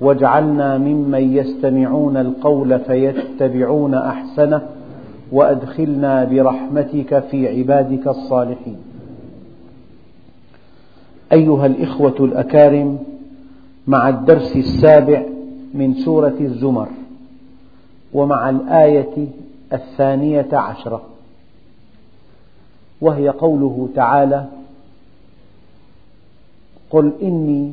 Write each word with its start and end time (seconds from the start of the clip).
واجعلنا 0.00 0.78
ممن 0.78 1.36
يستمعون 1.36 2.16
القول 2.16 2.78
فيتبعون 2.80 3.94
أحسنه 3.94 4.62
وأدخلنا 5.32 6.24
برحمتك 6.24 7.18
في 7.18 7.58
عبادك 7.58 8.08
الصالحين. 8.08 8.76
أيها 11.32 11.66
الإخوة 11.66 12.16
الأكارم 12.20 12.98
مع 13.86 14.08
الدرس 14.08 14.56
السابع 14.56 15.22
من 15.74 15.94
سورة 15.94 16.34
الزمر 16.40 16.88
ومع 18.12 18.50
الآية 18.50 19.28
الثانية 19.72 20.48
عشرة 20.52 21.02
وهي 23.00 23.28
قوله 23.28 23.88
تعالى 23.94 24.46
قل 26.90 27.12
إني 27.22 27.72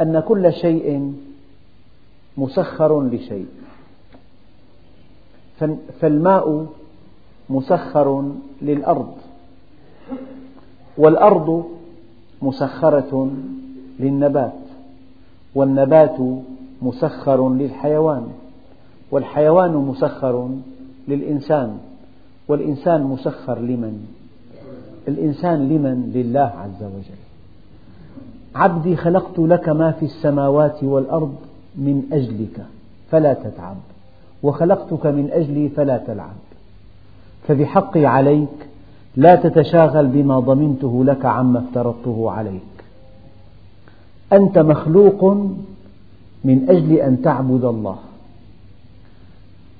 أن 0.00 0.20
كل 0.20 0.52
شيء 0.52 1.14
مسخر 2.36 3.02
لشيء 3.02 3.46
فالماء 6.00 6.66
مسخر 7.50 8.32
للأرض 8.62 9.14
والأرض 10.98 11.64
مسخرة 12.42 13.30
للنبات 14.00 14.52
والنبات 15.54 16.16
مسخر 16.82 17.54
للحيوان 17.54 18.28
والحيوان 19.10 19.72
مسخر 19.72 20.50
للإنسان 21.08 21.78
والإنسان 22.48 23.02
مسخر 23.02 23.58
لمن؟ 23.58 24.06
الإنسان 25.08 25.68
لمن؟ 25.68 26.10
لله 26.14 26.40
عز 26.40 26.82
وجل 26.82 27.33
عبدي 28.54 28.96
خلقت 28.96 29.38
لك 29.38 29.68
ما 29.68 29.90
في 29.90 30.04
السماوات 30.06 30.84
والأرض 30.84 31.34
من 31.76 32.02
أجلك 32.12 32.66
فلا 33.10 33.34
تتعب. 33.34 33.76
وخلقتك 34.42 35.06
من 35.06 35.30
أجلي 35.32 35.68
فلا 35.68 35.98
تلعب. 35.98 36.36
فبحقي 37.48 38.06
عليك 38.06 38.68
لا 39.16 39.34
تتشاغل 39.34 40.06
بما 40.06 40.40
ضمنته 40.40 41.04
لك 41.04 41.24
عما 41.24 41.58
افترضته 41.58 42.30
عليك. 42.30 42.60
أنت 44.32 44.58
مخلوق 44.58 45.24
من 46.44 46.66
أجل 46.68 46.92
أن 46.92 47.22
تعبد 47.22 47.64
الله. 47.64 47.96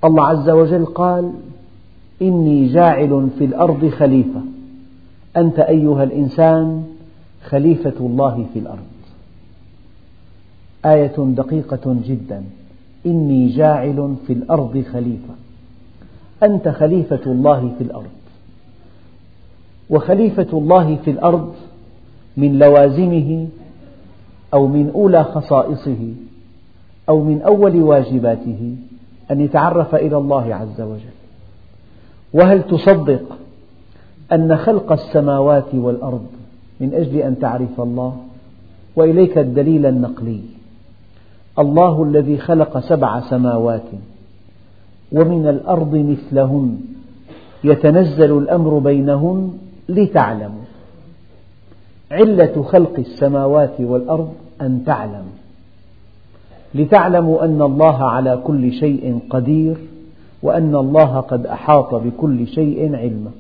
الله 0.05 0.27
عز 0.27 0.51
وجل 0.51 0.85
قال 0.85 1.33
إني 2.23 2.67
جاعل 2.67 3.29
في 3.39 3.45
الأرض 3.45 3.89
خليفة. 3.89 4.41
أنت 5.37 5.59
أيها 5.59 6.05
الإنسان 6.05 6.85
خليفة 7.49 7.95
الله 8.01 8.47
في 8.53 8.59
الأرض. 8.59 8.87
آية 10.85 11.17
دقيقة 11.19 11.97
جدا. 12.07 12.45
إني 13.07 13.49
جاعل 13.49 14.15
في 14.27 14.33
الأرض 14.33 14.85
خليفة. 14.93 15.35
أنت 16.43 16.69
خليفة 16.69 17.21
الله 17.27 17.73
في 17.79 17.85
الأرض. 17.85 18.11
وخليفة 19.91 20.59
الله 20.59 20.97
في 20.97 21.11
الأرض 21.11 21.55
من 22.37 22.59
لوازمه 22.59 23.49
أو 24.55 24.67
من 24.67 24.91
أولى 24.95 25.25
خصائصه 25.25 26.13
أو 27.09 27.25
من 27.25 27.43
أول 27.43 27.83
واجباته 27.83 28.77
أن 29.31 29.41
يتعرف 29.41 29.95
إلى 29.95 30.17
الله 30.17 30.55
عز 30.55 30.81
وجل. 30.81 31.15
وهل 32.33 32.63
تصدق 32.63 33.39
أن 34.33 34.57
خلق 34.57 34.93
السماوات 34.93 35.75
والأرض 35.75 36.27
من 36.85 36.95
أجل 36.95 37.17
أن 37.17 37.39
تعرف 37.39 37.81
الله 37.81 38.17
وإليك 38.97 39.39
الدليل 39.39 39.87
النقلي. 39.87 40.41
الله 41.59 42.03
الذي 42.03 42.39
خلق 42.39 42.79
سبع 42.79 43.21
سماوات 43.21 43.91
ومن 45.13 45.49
الأرض 45.49 45.95
مثلهن. 45.95 46.77
يتنزل 47.65 48.39
الأمر 48.39 48.79
بينهن 48.79 49.53
لتعلموا. 49.89 50.65
علة 52.11 52.63
خلق 52.63 52.99
السماوات 52.99 53.81
والأرض 53.81 54.33
أن 54.61 54.85
تعلموا. 54.87 55.37
لتعلموا 56.75 57.45
أن 57.45 57.63
الله 57.63 58.05
على 58.05 58.37
كل 58.45 58.73
شيء 58.73 59.19
قدير 59.31 59.77
وأن 60.43 60.75
الله 60.75 61.21
قد 61.21 61.47
أحاط 61.47 61.95
بكل 61.95 62.47
شيء 62.47 62.97
علما. 62.97 63.31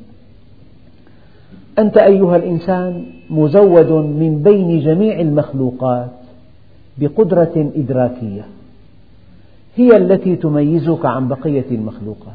أنت 1.79 1.97
أيها 1.97 2.37
الإنسان 2.37 3.07
مزود 3.31 3.91
من 3.93 4.43
بين 4.43 4.81
جميع 4.81 5.21
المخلوقات 5.21 6.11
بقدرة 6.99 7.73
إدراكية 7.77 8.47
هي 9.77 9.97
التي 9.97 10.37
تميزك 10.37 11.07
عن 11.07 11.29
بقية 11.29 11.65
المخلوقات. 11.71 12.35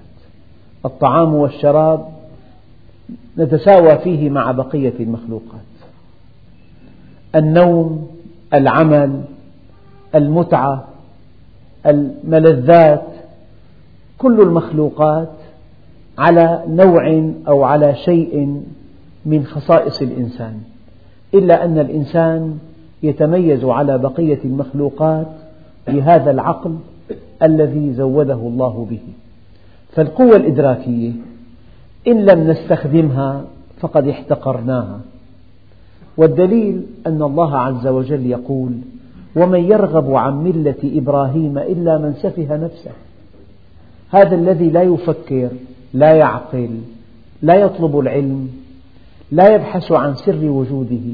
الطعام 0.85 1.35
والشراب 1.35 2.05
نتساوى 3.37 3.97
فيه 3.97 4.29
مع 4.29 4.51
بقية 4.51 4.93
المخلوقات. 4.99 5.59
النوم 7.35 8.07
العمل 8.53 9.21
المتعة 10.15 10.87
الملذات 11.85 13.03
كل 14.17 14.41
المخلوقات 14.41 15.29
على 16.17 16.63
نوع 16.67 17.31
أو 17.47 17.63
على 17.63 17.95
شيء 17.95 18.63
من 19.29 19.45
خصائص 19.45 20.01
الإنسان 20.01 20.59
إلا 21.33 21.65
أن 21.65 21.79
الإنسان 21.79 22.57
يتميز 23.03 23.65
على 23.65 23.97
بقية 23.97 24.39
المخلوقات 24.45 25.27
بهذا 25.87 26.31
العقل 26.31 26.75
الذي 27.43 27.93
زوده 27.93 28.33
الله 28.33 28.87
به. 28.89 29.01
فالقوة 29.91 30.35
الإدراكية 30.35 31.11
إن 32.07 32.25
لم 32.25 32.49
نستخدمها 32.51 33.43
فقد 33.79 34.07
احتقرناها. 34.07 34.99
والدليل 36.17 36.83
أن 37.07 37.21
الله 37.21 37.57
عز 37.57 37.87
وجل 37.87 38.25
يقول 38.25 38.71
ومن 39.35 39.59
يرغب 39.59 40.13
عن 40.13 40.43
ملة 40.43 40.75
إبراهيم 40.83 41.57
إلا 41.57 41.97
من 41.97 42.13
سفه 42.13 42.57
نفسه. 42.57 42.91
هذا 44.09 44.35
الذي 44.35 44.69
لا 44.69 44.81
يفكر 44.81 45.49
لا 45.93 46.13
يعقل 46.13 46.69
لا 47.41 47.55
يطلب 47.55 47.99
العلم 47.99 48.49
لا 49.31 49.55
يبحث 49.55 49.91
عن 49.91 50.15
سر 50.15 50.45
وجوده 50.45 51.13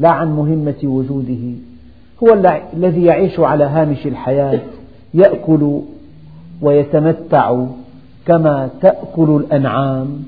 لا 0.00 0.10
عن 0.10 0.36
مهمة 0.36 0.74
وجوده. 0.84 1.54
هو 2.22 2.42
الذي 2.74 3.04
يعيش 3.04 3.40
على 3.40 3.64
هامش 3.64 4.06
الحياة 4.06 4.60
يأكل 5.14 5.80
ويتمتع 6.62 7.64
كما 8.26 8.70
تأكل 8.80 9.36
الأنعام. 9.44 10.24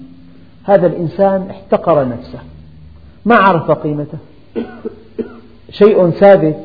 هذا 0.65 0.87
الإنسان 0.87 1.47
احتقر 1.51 2.09
نفسه 2.09 2.39
ما 3.25 3.35
عرف 3.35 3.71
قيمته. 3.71 4.19
شيء 5.71 6.11
ثابت 6.11 6.57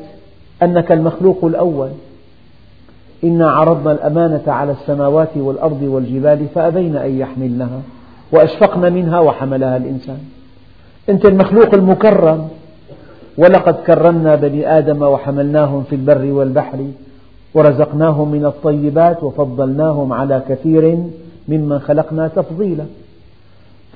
أنك 0.62 0.92
المخلوق 0.92 1.44
الأول. 1.44 1.90
إنا 3.24 3.50
عرضنا 3.50 3.92
الأمانة 3.92 4.42
على 4.46 4.72
السماوات 4.72 5.36
والأرض 5.36 5.82
والجبال 5.82 6.46
فأبين 6.54 6.96
أن 6.96 7.18
يحملنها 7.18 7.82
وأشفقن 8.32 8.92
منها 8.92 9.20
وحملها 9.20 9.76
الإنسان. 9.76 10.18
أنت 11.08 11.24
المخلوق 11.24 11.74
المكرم. 11.74 12.48
ولقد 13.38 13.74
كرمنا 13.74 14.34
بني 14.34 14.78
آدم 14.78 15.02
وحملناهم 15.02 15.82
في 15.82 15.94
البر 15.94 16.32
والبحر 16.32 16.78
ورزقناهم 17.54 18.30
من 18.30 18.44
الطيبات 18.46 19.22
وفضلناهم 19.22 20.12
على 20.12 20.42
كثير 20.48 20.98
ممن 21.48 21.78
خلقنا 21.78 22.28
تفضيلا. 22.28 22.84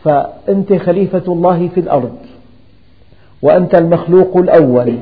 فأنت 0.04 0.72
خليفة 0.72 1.32
الله 1.32 1.68
في 1.68 1.80
الأرض 1.80 2.12
وأنت 3.42 3.74
المخلوق 3.74 4.36
الأول 4.36 4.94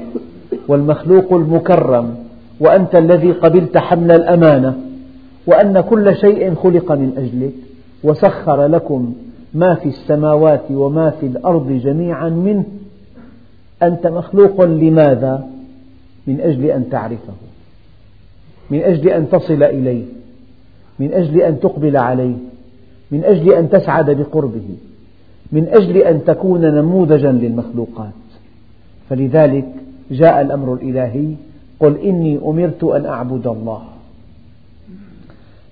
والمخلوق 0.69 1.33
المكرم 1.33 2.15
وأنت 2.61 2.95
الذي 2.97 3.33
قبلت 3.33 3.79
حمل 3.79 4.13
الأمانة 4.13 4.75
وأن 5.47 5.81
كل 5.81 6.17
شيء 6.17 6.55
خلق 6.55 6.93
من 6.93 7.13
أجلك 7.17 7.53
وسخر 8.05 8.67
لكم 8.67 9.13
ما 9.55 9.75
في 9.75 9.88
السماوات 9.88 10.62
وما 10.70 11.11
في 11.11 11.26
الأرض 11.26 11.73
جميعا 11.73 12.29
منه 12.29 12.64
أنت 13.82 14.06
مخلوق 14.06 14.64
لماذا؟ 14.64 15.47
من 16.26 16.41
أجل 16.41 16.64
أن 16.64 16.91
تعرفه 16.91 17.32
من 18.70 18.82
أجل 18.82 19.08
أن 19.08 19.29
تصل 19.29 19.62
إليه 19.62 20.05
من 20.99 21.12
أجل 21.12 21.43
أن 21.43 21.61
تقبل 21.61 21.97
عليه 21.97 22.35
من 23.11 23.25
أجل 23.25 23.52
أن 23.52 23.70
تسعد 23.70 24.11
بقربه 24.11 24.76
من 25.53 25.69
أجل 25.69 25.96
أن 25.96 26.25
تكون 26.25 26.61
نموذجا 26.61 27.32
للمخلوقات 27.32 28.12
فلذلك 29.11 29.67
جاء 30.11 30.41
الأمر 30.41 30.75
الإلهي 30.75 31.35
قل 31.81 31.96
إني 31.96 32.38
أمرت 32.44 32.85
أن 32.85 33.06
أعبد 33.06 33.46
الله 33.46 33.82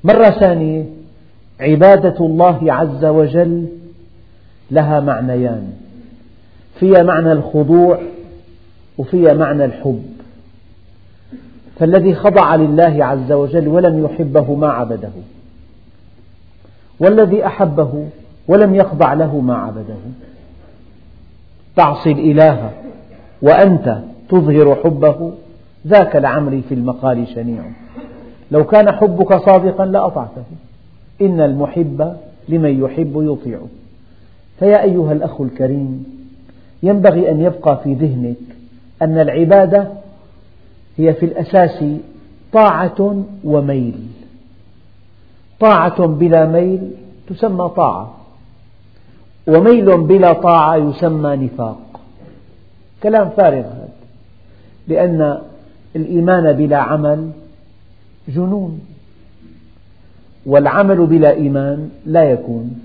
مرة 0.05 0.31
ثانية 0.31 0.85
عبادة 1.61 2.27
الله 2.27 2.73
عز 2.73 3.05
وجل 3.05 3.67
لها 4.71 5.01
معنيان. 5.01 5.73
فيها 6.81 7.03
معنى 7.03 7.33
الخضوع 7.33 8.01
وفيها 8.99 9.35
معنى 9.35 9.65
الحب. 9.65 10.03
فالذي 11.79 12.15
خضع 12.15 12.55
لله 12.55 13.05
عز 13.05 13.33
وجل 13.33 13.69
ولم 13.69 14.05
يحبه 14.05 14.55
ما 14.55 14.69
عبده. 14.69 15.11
والذي 17.01 17.47
أحبه 17.47 18.09
ولم 18.49 18.75
يخضع 18.75 19.13
له 19.13 19.41
ما 19.41 19.57
عبده. 19.57 19.97
تعصي 21.77 22.13
الإله 22.13 22.71
وأنت 23.43 23.99
تظهر 24.29 24.75
حبه 24.85 25.33
ذاك 25.87 26.17
لعمري 26.17 26.63
في 26.69 26.75
المقال 26.75 27.29
شنيع. 27.35 27.63
لو 28.51 28.65
كان 28.65 28.93
حبك 28.93 29.35
صادقا 29.37 29.87
لأطعته. 29.87 30.45
إن 31.21 31.41
المحب 31.41 32.17
لمن 32.49 32.85
يحب 32.85 33.13
يطيع. 33.17 33.61
فيا 34.59 34.83
أيها 34.83 35.13
الأخ 35.13 35.41
الكريم 35.41 36.05
ينبغي 36.83 37.31
أن 37.31 37.41
يبقى 37.41 37.81
في 37.85 37.95
ذهنك 37.95 38.37
أن 39.03 39.19
العبادة 39.19 39.89
هي 40.97 41.15
في 41.15 41.27
الأساس 41.27 41.85
طاعة 42.53 43.25
وميل. 43.45 44.07
طاعة 45.61 46.07
بلا 46.07 46.47
ميل 46.47 46.91
تسمى 47.29 47.69
طاعة 47.69 48.15
وميل 49.47 50.01
بلا 50.01 50.33
طاعة 50.33 50.77
يسمى 50.77 51.37
نفاق. 51.37 52.01
كلام 53.03 53.29
فارغ 53.29 53.61
هذا 53.61 53.89
لأن 54.89 55.39
الإيمان 55.97 56.53
بلا 56.53 56.77
عمل 56.77 57.31
جنون. 58.29 58.81
والعمل 60.49 61.07
بلا 61.07 61.31
إيمان 61.31 61.91
لا 62.07 62.31
يكون. 62.31 62.81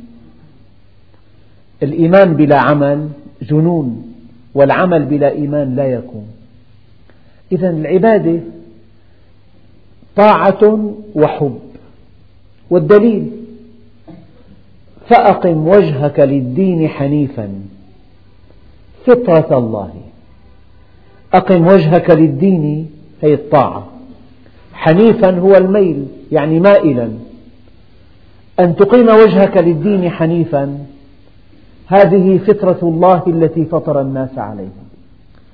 الإيمان 1.83 2.33
بلا 2.33 2.59
عمل 2.59 3.09
جنون 3.41 4.13
والعمل 4.53 5.05
بلا 5.05 5.31
إيمان 5.31 5.75
لا 5.75 5.85
يكون. 5.85 6.27
إذا 7.51 7.69
العبادة 7.69 8.39
طاعة 10.15 10.93
وحب. 11.15 11.59
والدليل 12.69 13.31
فأقم 15.09 15.67
وجهك 15.67 16.19
للدين 16.19 16.87
حنيفا. 16.87 17.49
فطرة 19.05 19.57
الله. 19.57 19.93
أقم 21.33 21.67
وجهك 21.67 22.09
للدين 22.09 22.89
هي 23.21 23.33
الطاعة. 23.33 23.87
حنيفا 24.73 25.39
هو 25.39 25.55
الميل 25.55 26.05
يعني 26.31 26.59
مائلا. 26.59 27.09
أن 28.59 28.75
تقيم 28.75 29.07
وجهك 29.09 29.57
للدين 29.57 30.09
حنيفا. 30.09 30.77
هذه 31.87 32.37
فطرة 32.37 32.79
الله 32.83 33.23
التي 33.27 33.65
فطر 33.65 34.01
الناس 34.01 34.37
عليها. 34.37 34.83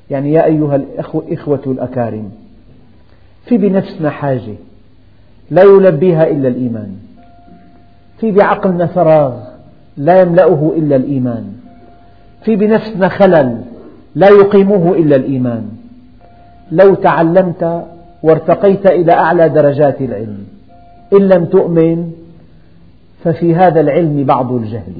يعني 0.09 0.33
يا 0.33 0.45
أيها 0.45 0.75
الإخوة 0.75 1.61
الأكارم 1.67 2.31
في 3.45 3.57
بنفسنا 3.57 4.09
حاجة 4.09 4.55
لا 5.51 5.63
يلبيها 5.63 6.27
إلا 6.27 6.47
الإيمان. 6.47 6.95
في 8.19 8.31
بعقلنا 8.31 8.85
فراغ 8.85 9.33
لا 9.97 10.21
يملأه 10.21 10.73
إلا 10.77 10.95
الإيمان. 10.95 11.53
في 12.45 12.55
بنفسنا 12.55 13.07
خلل 13.07 13.61
لا 14.15 14.29
يقيمه 14.29 14.93
إلا 14.95 15.15
الإيمان. 15.15 15.69
لو 16.71 16.95
تعلمت 16.95 17.85
وارتقيت 18.23 18.87
إلى 18.87 19.11
أعلى 19.11 19.49
درجات 19.49 20.01
العلم 20.01 20.43
إن 21.13 21.27
لم 21.27 21.45
تؤمن 21.45 22.11
ففي 23.23 23.55
هذا 23.55 23.79
العلم 23.81 24.23
بعض 24.23 24.51
الجهل. 24.51 24.93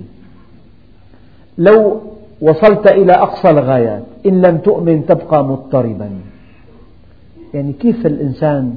لو 1.57 2.01
وصلت 2.42 2.92
إلى 2.92 3.13
أقصى 3.13 3.50
الغايات 3.50 4.04
إن 4.25 4.42
لم 4.42 4.57
تؤمن 4.57 5.06
تبقى 5.06 5.45
مضطربا. 5.45 6.10
يعني 7.54 7.74
كيف 7.74 8.06
الإنسان 8.06 8.75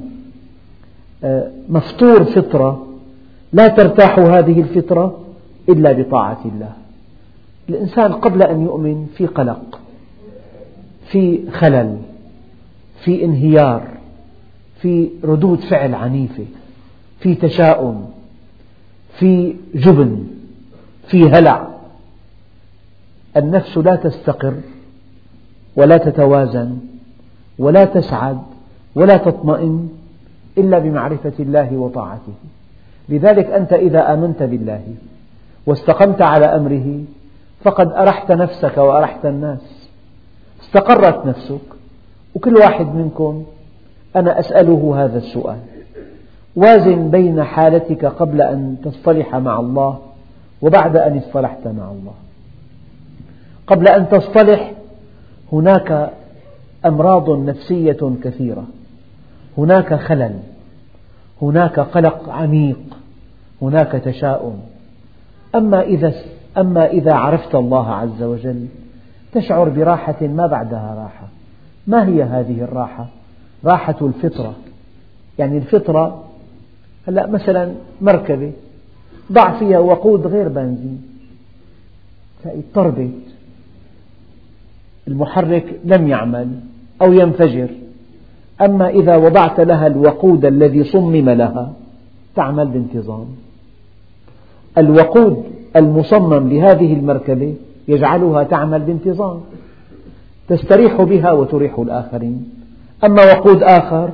آه، 1.23 1.51
مفطور 1.69 2.23
فطرة 2.23 2.87
لا 3.53 3.67
ترتاح 3.67 4.19
هذه 4.19 4.59
الفطرة 4.59 5.19
إلا 5.69 5.91
بطاعة 5.91 6.41
الله. 6.45 6.71
الإنسان 7.69 8.13
قبل 8.13 8.43
أن 8.43 8.63
يؤمن 8.63 9.07
في 9.17 9.25
قلق 9.25 9.79
في 11.05 11.51
خلل 11.51 11.97
في 13.03 13.25
انهيار 13.25 13.87
في 14.81 15.09
ردود 15.23 15.59
فعل 15.59 15.95
عنيفة 15.95 16.45
في 17.19 17.35
تشاؤم. 17.35 18.12
في 19.19 19.55
جبن 19.75 20.23
في 21.07 21.29
هلع. 21.29 21.67
النفس 23.37 23.77
لا 23.77 23.95
تستقر 23.95 24.53
ولا 25.75 25.97
تتوازن 25.97 26.77
ولا 27.59 27.85
تسعد 27.85 28.41
ولا 28.95 29.17
تطمئن 29.17 29.89
إلا 30.57 30.79
بمعرفة 30.79 31.33
الله 31.39 31.77
وطاعته. 31.77 32.33
لذلك 33.09 33.45
أنت 33.45 33.73
إذا 33.73 34.13
آمنت 34.13 34.43
بالله 34.43 34.83
واستقمت 35.65 36.21
على 36.21 36.45
أمره 36.45 37.03
فقد 37.63 37.91
أرحت 37.91 38.31
نفسك 38.31 38.77
وأرحت 38.77 39.25
الناس. 39.25 39.89
استقرت 40.61 41.25
نفسك 41.25 41.61
وكل 42.35 42.55
واحد 42.55 42.95
منكم 42.95 43.43
أنا 44.15 44.39
أسأله 44.39 45.03
هذا 45.03 45.17
السؤال. 45.17 45.59
وازن 46.55 47.09
بين 47.09 47.43
حالتك 47.43 48.05
قبل 48.05 48.41
أن 48.41 48.77
تصطلح 48.83 49.35
مع 49.35 49.59
الله 49.59 49.99
وبعد 50.61 50.97
أن 50.97 51.17
اصطلحت 51.17 51.67
مع 51.67 51.91
الله. 51.91 52.13
قبل 53.67 53.87
أن 53.87 54.09
تصطلح 54.09 54.73
هناك 55.53 56.09
أمراض 56.85 57.29
نفسية 57.29 58.15
كثيرة. 58.23 58.63
هناك 59.57 59.93
خلل. 59.93 60.39
هناك 61.41 61.79
قلق 61.79 62.29
عميق. 62.29 62.79
هناك 63.61 63.91
تشاؤم. 63.91 64.59
أما 65.55 65.81
إذا 65.81 66.13
أما 66.57 66.87
إذا 66.87 67.13
عرفت 67.13 67.55
الله 67.55 67.89
عز 67.89 68.23
وجل 68.23 68.65
تشعر 69.33 69.69
براحة 69.69 70.21
ما 70.21 70.47
بعدها 70.47 70.95
راحة. 71.03 71.27
ما 71.87 72.07
هي 72.07 72.23
هذه 72.23 72.61
الراحة؟ 72.61 73.07
راحة 73.65 73.95
الفطرة. 74.01 74.53
يعني 75.39 75.57
الفطرة 75.57 76.22
هلا 77.07 77.27
مثلا 77.27 77.73
مركبة 78.01 78.51
ضع 79.31 79.59
فيها 79.59 79.79
وقود 79.79 80.27
غير 80.27 80.47
بنزين 80.47 81.01
اضطربت 82.45 83.11
المحرك 85.07 85.79
لم 85.85 86.07
يعمل 86.07 86.49
أو 87.01 87.13
ينفجر. 87.13 87.69
أما 88.61 88.89
إذا 88.89 89.15
وضعت 89.15 89.59
لها 89.59 89.87
الوقود 89.87 90.45
الذي 90.45 90.83
صمم 90.83 91.29
لها 91.29 91.73
تعمل 92.35 92.67
بانتظام. 92.67 93.25
الوقود 94.77 95.43
المصمم 95.75 96.49
لهذه 96.49 96.93
المركبة 96.93 97.55
يجعلها 97.87 98.43
تعمل 98.43 98.79
بانتظام. 98.79 99.41
تستريح 100.47 101.01
بها 101.01 101.31
وتريح 101.31 101.79
الآخرين. 101.79 102.49
أما 103.03 103.23
وقود 103.23 103.63
آخر 103.63 104.09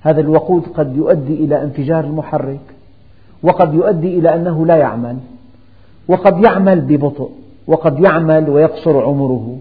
هذا 0.00 0.20
الوقود 0.20 0.62
قد 0.62 0.96
يؤدي 0.96 1.34
إلى 1.34 1.62
انفجار 1.62 2.04
المحرك 2.04 2.60
وقد 3.42 3.74
يؤدي 3.74 4.18
إلى 4.18 4.34
أنه 4.34 4.66
لا 4.66 4.76
يعمل 4.76 5.16
وقد 6.08 6.44
يعمل 6.44 6.80
ببطء 6.80 7.30
وقد 7.66 8.00
يعمل 8.00 8.50
ويقصر 8.50 9.04
عمره. 9.04 9.58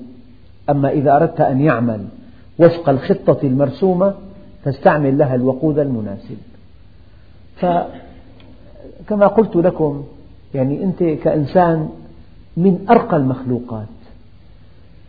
أما 0.70 0.90
إذا 0.90 1.16
أردت 1.16 1.42
أن 1.42 1.62
يعمل 1.62 2.06
وفق 2.60 2.90
الخطة 2.90 3.38
المرسومة 3.44 4.14
فاستعمل 4.64 5.18
لها 5.18 5.36
الوقود 5.36 5.80
المناسب. 5.80 6.38
فكما 7.56 9.28
قلت 9.28 9.56
لكم 9.56 10.04
يعني 10.54 10.84
أنت 10.84 11.04
كإنسان 11.04 11.90
من 12.58 12.86
أرقى 12.90 13.18
المخلوقات 13.18 13.88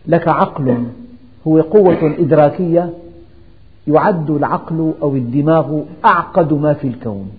لك 0.07 0.29
عقل 0.29 0.85
هو 1.47 1.61
قوة 1.61 2.15
إدراكية 2.19 2.91
يعد 3.89 4.31
العقل 4.31 4.93
أو 5.03 5.17
الدماغ 5.17 5.81
أعقد 6.05 6.53
ما 6.53 6.73
في 6.73 6.89
الكون. 6.89 7.31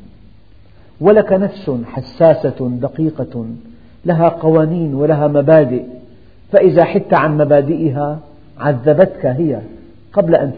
ولك 1.01 1.33
نفس 1.33 1.71
حساسة 1.85 2.69
دقيقة 2.81 3.45
لها 4.05 4.29
قوانين 4.29 4.95
ولها 4.95 5.27
مبادئ 5.27 5.83
فإذا 6.51 6.83
حدت 6.83 7.13
عن 7.13 7.37
مبادئها 7.37 8.19
عذبتك 8.59 9.25
هي 9.25 9.61
قبل 10.13 10.35
أن 10.35 10.51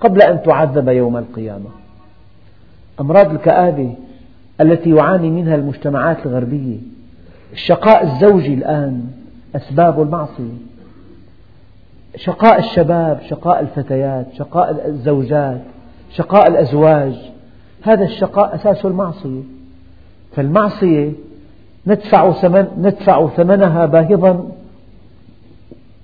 قبل 0.00 0.22
أن 0.22 0.42
تعذب 0.42 0.88
يوم 0.88 1.16
القيامة. 1.16 1.68
أمراض 3.00 3.30
الكآبة 3.30 3.94
التي 4.60 4.90
يعاني 4.90 5.30
منها 5.30 5.54
المجتمعات 5.54 6.26
الغربية 6.26 6.76
الشقاء 7.52 8.04
الزوجي 8.04 8.54
الآن 8.54 9.04
أسباب 9.56 10.02
المعصية. 10.02 10.54
شقاء 12.16 12.58
الشباب 12.58 13.20
شقاء 13.28 13.60
الفتيات 13.60 14.26
شقاء 14.34 14.86
الزوجات 14.88 15.60
شقاء 16.10 16.48
الأزواج 16.48 17.14
هذا 17.82 18.04
الشقاء 18.04 18.54
أساس 18.54 18.86
المعصية. 18.86 19.42
فالمعصية 20.32 21.12
ندفع, 21.86 22.32
ثمن 22.32 22.66
ندفع 22.78 23.28
ثمنها 23.28 23.86
باهظا 23.86 24.48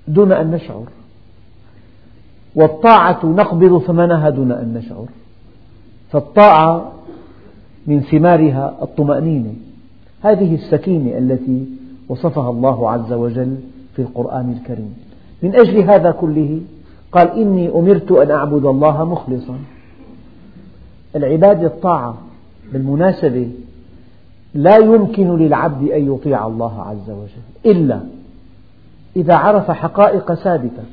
دون 0.07 0.31
أن 0.31 0.51
نشعر. 0.51 0.83
والطاعة 2.55 3.25
نقبض 3.25 3.81
ثمنها 3.81 4.29
دون 4.29 4.51
أن 4.51 4.73
نشعر. 4.73 5.05
فالطاعة 6.11 6.91
من 7.87 8.01
ثمارها 8.01 8.77
الطمأنينة. 8.81 9.53
هذه 10.21 10.55
السكينة 10.55 11.17
التي 11.17 11.65
وصفها 12.09 12.49
الله 12.49 12.91
عز 12.91 13.13
وجل 13.13 13.57
في 13.95 14.01
القرآن 14.01 14.51
الكريم. 14.51 15.04
من 15.45 15.55
أجل 15.55 15.79
هذا 15.79 16.11
كله 16.11 16.61
قال 17.11 17.31
إني 17.31 17.69
أمرت 17.69 18.11
أن 18.11 18.31
أعبد 18.31 18.65
الله 18.65 19.05
مخلصا. 19.05 19.57
العبادة 21.15 21.67
الطاعة 21.67 22.17
بالمناسبة 22.73 23.51
لا 24.53 24.77
يمكن 24.77 25.37
للعبد 25.37 25.89
أن 25.89 26.13
يطيع 26.13 26.47
الله 26.47 26.81
عز 26.81 27.09
وجل 27.09 27.71
إلا 27.75 27.99
إذا 29.15 29.35
عرف 29.35 29.71
حقائق 29.71 30.33
ثابتة 30.33 30.83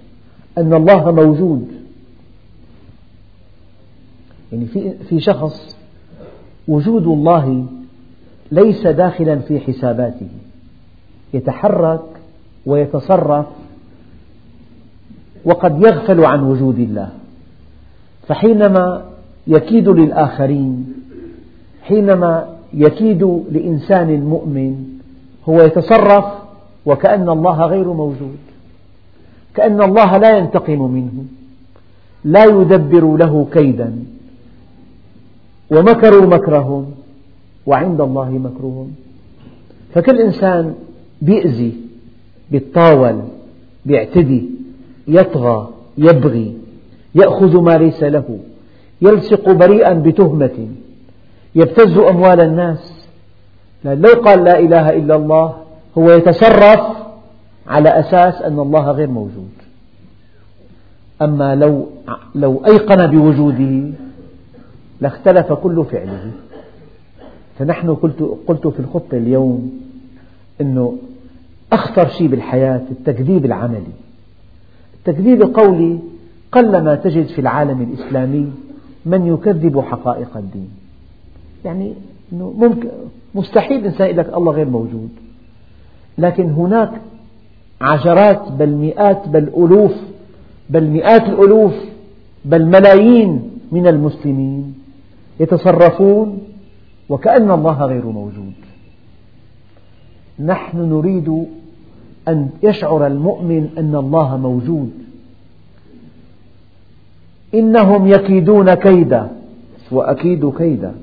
أن 0.58 0.74
الله 0.74 1.12
موجود. 1.12 1.68
يعني 4.52 4.66
في 5.08 5.20
شخص 5.20 5.76
وجود 6.68 7.06
الله 7.06 7.66
ليس 8.50 8.86
داخلا 8.86 9.38
في 9.38 9.60
حساباته 9.60 10.28
يتحرك 11.34 12.02
ويتصرف 12.66 13.46
وقد 15.44 15.82
يغفل 15.82 16.24
عن 16.24 16.42
وجود 16.42 16.78
الله. 16.78 17.08
فحينما 18.26 19.04
يكيد 19.46 19.88
للآخرين 19.88 20.94
حينما 21.82 22.56
يكيد 22.74 23.22
لإنسان 23.50 24.20
مؤمن 24.20 24.84
هو 25.48 25.62
يتصرف 25.62 26.24
وكأن 26.86 27.28
الله 27.28 27.66
غير 27.66 27.92
موجود 27.92 28.36
كأن 29.54 29.82
الله 29.82 30.16
لا 30.16 30.38
ينتقم 30.38 30.90
منه 30.90 31.24
لا 32.24 32.44
يدبر 32.44 33.16
له 33.16 33.46
كيدا. 33.52 33.92
ومكروا 35.70 36.26
مكرهم 36.26 36.86
وعند 37.66 38.00
الله 38.00 38.30
مكرهم. 38.30 38.92
فكل 39.94 40.20
إنسان 40.20 40.74
بيأذي 41.22 41.72
بيتطاول 42.50 43.20
بيعتدي 43.86 44.50
يطغى 45.08 45.68
يبغي 45.98 46.56
يأخذ 47.14 47.60
ما 47.60 47.78
ليس 47.78 48.02
له 48.02 48.38
يلصق 49.02 49.52
بريئا 49.52 49.92
بتهمة 49.92 50.68
يبتز 51.54 51.98
أموال 51.98 52.40
الناس. 52.40 53.06
لو 53.84 54.10
قال 54.24 54.44
لا 54.44 54.58
إله 54.58 54.90
إلا 54.90 55.16
الله 55.16 55.54
هو 55.98 56.10
يتصرف 56.10 56.80
على 57.66 57.88
أساس 57.88 58.42
أن 58.42 58.58
الله 58.58 58.90
غير 58.90 59.08
موجود. 59.08 59.50
أما 61.22 61.54
لو, 61.54 61.86
لو 62.34 62.62
أيقن 62.66 63.06
بوجوده 63.06 63.90
لاختلف 65.00 65.52
كل 65.52 65.84
فعله. 65.84 66.30
فنحن 67.58 67.94
قلت, 67.94 68.38
قلت 68.46 68.66
في 68.66 68.80
الخطة 68.80 69.16
اليوم 69.16 69.80
أنه 70.60 70.96
أخطر 71.72 72.08
شيء 72.08 72.26
بالحياة 72.26 72.82
التكذيب 72.90 73.44
العملي. 73.44 74.01
التكذيب 75.06 75.42
القولي 75.42 75.98
قلما 76.52 76.94
تجد 76.94 77.26
في 77.26 77.40
العالم 77.40 77.82
الإسلامي 77.82 78.52
من 79.06 79.26
يكذب 79.26 79.80
حقائق 79.80 80.36
الدين. 80.36 80.70
يعني 81.64 81.94
ممكن 82.32 82.88
مستحيل 83.34 83.84
إنسان 83.84 84.06
يقول 84.06 84.18
لك 84.18 84.34
الله 84.34 84.52
غير 84.52 84.68
موجود. 84.68 85.08
لكن 86.18 86.50
هناك 86.50 86.90
عشرات 87.80 88.52
بل 88.52 88.70
مئات 88.70 89.28
بل 89.28 89.48
ألوف 89.56 89.92
بل 90.70 90.86
مئات 90.86 91.22
الألوف 91.22 91.74
بل 92.44 92.66
ملايين 92.66 93.50
من 93.72 93.86
المسلمين 93.86 94.74
يتصرفون 95.40 96.38
وكأن 97.08 97.50
الله 97.50 97.84
غير 97.84 98.06
موجود. 98.06 98.52
نحن 100.38 100.78
نريد 100.78 101.46
أن 102.28 102.48
يشعر 102.62 103.06
المؤمن 103.06 103.68
أن 103.78 103.96
الله 103.96 104.36
موجود. 104.36 104.92
إنهم 107.54 108.06
يكيدون 108.06 108.74
كيدا 108.74 109.28
وأكيد 109.90 110.50
كيدا. 110.50 110.94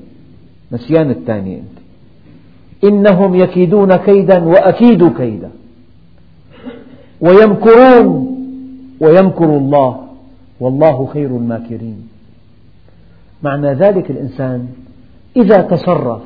نسيان 0.72 1.10
الثاني 1.10 1.56
أنت. 1.56 1.80
إنهم 2.84 3.34
يكيدون 3.34 3.96
كيدا 3.96 4.44
وأكيد 4.44 5.16
كيدا. 5.16 5.50
ويمكرون 7.20 8.36
ويمكر 9.00 9.56
الله 9.56 10.06
والله 10.60 11.06
خير 11.12 11.26
الماكرين. 11.26 12.08
معنى 13.42 13.72
ذلك 13.72 14.10
الإنسان 14.10 14.68
إذا 15.36 15.62
تصرف 15.62 16.22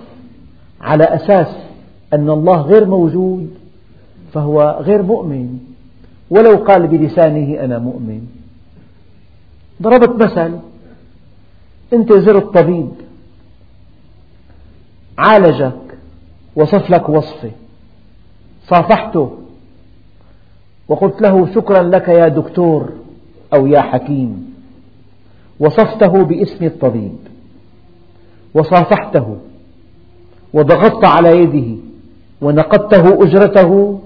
على 0.81 1.05
أساس 1.05 1.57
أن 2.13 2.31
الله 2.31 2.61
غير 2.61 2.87
موجود 2.87 3.51
فهو 4.35 4.79
غير 4.81 5.03
مؤمن. 5.03 5.59
ولو 6.31 6.57
قال 6.57 6.87
بلسانه 6.87 7.65
أنا 7.65 7.79
مؤمن. 7.79 8.27
ضربت 9.83 10.23
مثل. 10.23 10.59
أنت 11.93 12.13
زرت 12.13 12.59
طبيب 12.59 12.91
عالجك. 15.19 15.99
وصف 16.57 16.91
لك 16.91 17.09
وصفة. 17.09 17.51
صافحته. 18.69 19.39
وقلت 20.89 21.23
له 21.23 21.55
شكرا 21.55 21.83
لك 21.83 22.09
يا 22.09 22.29
دكتور 22.29 22.93
أو 23.55 23.67
يا 23.67 23.81
حكيم. 23.81 24.55
وصفته 25.61 26.25
باسم 26.25 26.65
الطبيب. 26.65 27.17
وصافحته. 28.55 29.37
وضغطت 30.53 31.05
على 31.05 31.29
يده. 31.29 31.77
ونقدته 32.41 33.23
أجرته. 33.25 34.01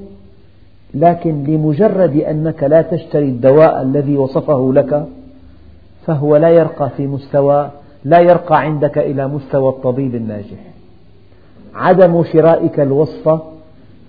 لكن 0.94 1.44
لمجرد 1.44 2.16
أنك 2.16 2.62
لا 2.62 2.82
تشتري 2.82 3.28
الدواء 3.28 3.82
الذي 3.82 4.16
وصفه 4.16 4.72
لك 4.72 5.06
فهو 6.06 6.36
لا 6.36 6.48
يرقى 6.48 6.90
في 6.96 7.06
مستوى 7.06 7.70
لا 8.04 8.20
يرقى 8.20 8.60
عندك 8.60 8.98
إلى 8.98 9.28
مستوى 9.28 9.68
الطبيب 9.68 10.14
الناجح. 10.14 10.58
عدم 11.74 12.24
شرائك 12.24 12.80
الوصفة 12.80 13.40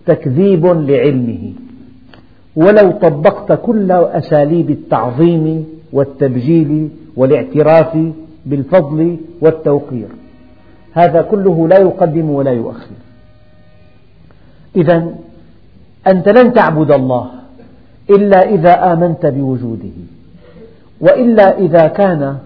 تكذيب 0.05 0.65
لعلمه. 0.65 1.53
ولو 2.55 2.91
طبقت 2.91 3.59
كل 3.65 3.91
أساليب 3.91 4.69
التعظيم 4.69 5.65
والتبجيل 5.93 6.89
والاعتراف 7.15 7.97
بالفضل 8.45 9.17
والتوقير 9.41 10.07
هذا 10.93 11.21
كله 11.21 11.67
لا 11.67 11.79
يقدم 11.79 12.29
ولا 12.29 12.51
يؤخر. 12.51 12.95
إذا 14.75 15.15
أنت 16.07 16.29
لن 16.29 16.53
تعبد 16.53 16.91
الله 16.91 17.31
إلا 18.09 18.49
إذا 18.49 18.93
آمنت 18.93 19.25
بوجوده 19.25 19.97
وإلا 21.01 21.57
إذا 21.57 21.87
كان 21.87 22.37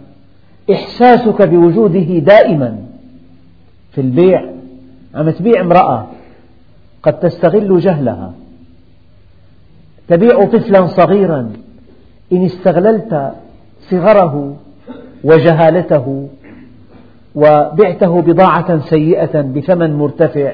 إحساسك 0.72 1.42
بوجوده 1.42 2.20
دائما 2.20 2.78
في 3.92 4.02
البيع 4.02 4.46
عم 5.16 5.30
تبيع 5.30 5.62
امرأة 5.62 6.08
قد 7.04 7.20
تستغل 7.20 7.80
جهلها 7.80 8.34
تبيع 10.08 10.46
طفلا 10.46 10.88
صغيرا 10.88 11.52
إن 12.34 12.46
استغللت 12.46 13.32
صغره 13.90 14.56
وجهالته 15.24 16.28
وبعته 17.36 18.22
بضاعة 18.22 18.90
سيئة 18.90 19.42
بثمن 19.42 19.94
مرتفع 19.94 20.52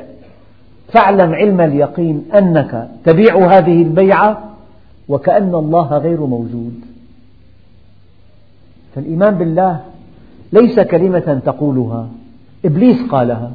فاعلم 0.91 1.33
علم 1.33 1.61
اليقين 1.61 2.23
أنك 2.35 2.89
تبيع 3.05 3.57
هذه 3.57 3.81
البيعة 3.81 4.49
وكأن 5.09 5.55
الله 5.55 5.97
غير 5.97 6.25
موجود. 6.25 6.73
فالإيمان 8.95 9.35
بالله 9.35 9.79
ليس 10.53 10.79
كلمة 10.79 11.41
تقولها 11.45 12.07
إبليس 12.65 13.01
قالها 13.11 13.51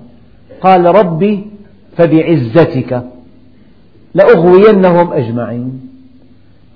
قال 0.60 0.84
ربي 0.84 1.46
فبعزتك 1.96 3.02
لأغوينهم 4.14 5.12
أجمعين. 5.12 5.80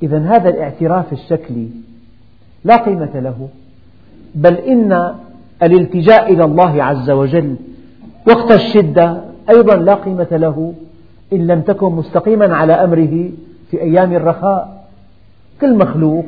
إذا 0.03 0.19
هذا 0.19 0.49
الاعتراف 0.49 1.13
الشكلي 1.13 1.69
لا 2.65 2.77
قيمة 2.77 3.21
له 3.21 3.49
بل 4.35 4.55
إن 4.55 5.15
الالتجاء 5.63 6.33
إلى 6.33 6.45
الله 6.45 6.83
عز 6.83 7.11
وجل 7.11 7.57
وقت 8.29 8.53
الشدة 8.53 9.28
أيضا 9.51 9.77
لا 9.77 9.95
قيمة 9.95 10.29
له 10.31 10.75
إن 11.33 11.47
لم 11.47 11.61
تكن 11.61 11.93
مستقيما 11.93 12.57
على 12.57 12.73
أمره 12.73 13.31
في 13.71 13.81
أيام 13.81 14.13
الرخاء. 14.13 14.85
كل 15.61 15.77
مخلوق 15.77 16.25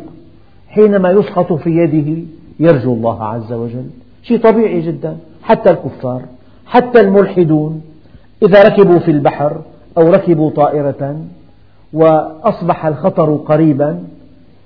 حينما 0.69 1.11
يسقط 1.11 1.53
في 1.53 1.71
يده 1.71 2.23
يرجو 2.61 2.95
الله 2.95 3.25
عز 3.25 3.53
وجل. 3.53 3.87
شيء 4.23 4.39
طبيعي 4.39 4.81
جدا. 4.81 5.17
حتى 5.43 5.71
الكفار 5.71 6.23
حتى 6.67 7.01
الملحدون 7.01 7.83
إذا 8.43 8.63
ركبوا 8.63 8.99
في 8.99 9.11
البحر 9.11 9.57
أو 9.99 10.11
ركبوا 10.11 10.51
طائرة 10.51 11.21
وأصبح 11.93 12.87
الخطر 12.87 13.37
قريبا 13.37 14.03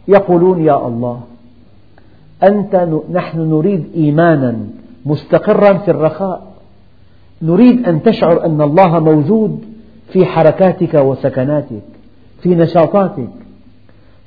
يقولون 0.09 0.65
يا 0.65 0.87
الله 0.87 1.21
أنت 2.43 2.89
نحن 3.13 3.41
نريد 3.41 3.85
إيمانا 3.97 4.57
مستقرا 5.07 5.79
في 5.79 5.91
الرخاء. 5.91 6.54
نريد 7.45 7.89
أن 7.89 8.03
تشعر 8.03 8.45
أن 8.45 8.63
الله 8.63 8.99
موجود 8.99 9.65
في 10.13 10.27
حركاتك 10.27 10.95
وسكناتك 10.95 11.83
في 12.43 12.55
نشاطاتك. 12.55 13.29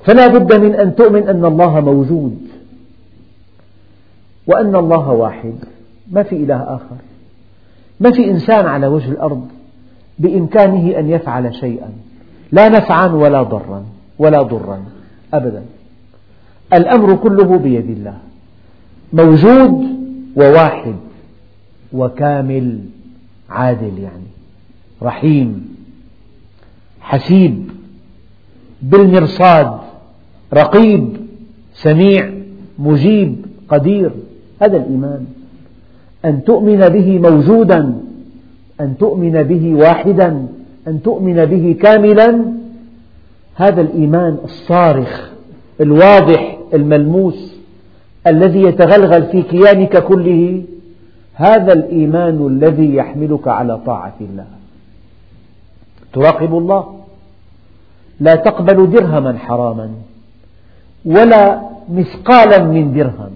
فلا 0.04 0.28
بد 0.28 0.54
من 0.54 0.76
أن 0.76 0.96
تؤمن 0.96 1.30
أن 1.30 1.46
الله 1.46 1.80
موجود 1.80 2.38
وأن 4.48 4.76
الله 4.76 5.10
واحد. 5.10 5.56
ما 6.12 6.24
في 6.24 6.36
إله 6.36 6.56
آخر. 6.56 6.96
ما 8.00 8.12
في 8.12 8.32
إنسان 8.32 8.66
على 8.66 8.88
وجه 8.88 9.12
الأرض 9.12 9.48
بإمكانه 10.20 11.00
أن 11.00 11.10
يفعل 11.10 11.56
شيئا. 11.56 11.90
لا 12.52 12.70
نفعا 12.70 13.08
ولا 13.08 13.44
ضرا 13.44 13.84
ولا 14.20 14.42
ضرا 14.42 14.80
أبدا. 15.34 15.64
الأمر 16.74 17.16
كله 17.16 17.58
بيد 17.58 17.90
الله. 17.90 18.18
موجود 19.14 19.86
وواحد 20.36 20.96
وكامل. 21.94 22.80
عادل 23.50 24.00
يعني 24.00 24.28
رحيم 25.04 25.76
حسيب 27.02 27.70
بالمرصاد 28.82 29.78
رقيب 30.54 31.18
سميع 31.74 32.30
مجيب 32.80 33.46
قدير 33.70 34.12
هذا 34.62 34.78
الإيمان. 34.78 35.26
أن 36.26 36.44
تؤمن 36.44 36.80
به 36.80 37.20
موجودا 37.20 38.02
أن 38.82 38.98
تؤمن 38.98 39.44
به 39.44 39.76
واحدا 39.76 40.48
أن 40.88 41.02
تؤمن 41.02 41.46
به 41.46 41.76
كاملا 41.82 42.44
هذا 43.56 43.82
الإيمان 43.82 44.38
الصارخ 44.44 45.30
الواضح 45.82 46.58
الملموس 46.74 47.54
الذي 48.28 48.62
يتغلغل 48.62 49.24
في 49.24 49.42
كيانك 49.42 50.04
كله. 50.04 50.64
هذا 51.40 51.74
الإيمان 51.74 52.48
الذي 52.48 52.96
يحملك 52.96 53.48
على 53.48 53.80
طاعة 53.86 54.16
الله. 54.22 54.46
تراقب 56.14 56.58
الله. 56.58 56.96
لا 58.20 58.36
تقبل 58.36 58.90
درهما 58.90 59.38
حراما 59.38 59.90
ولا 61.06 61.62
مثقالا 61.90 62.64
من 62.64 62.94
درهم 62.94 63.32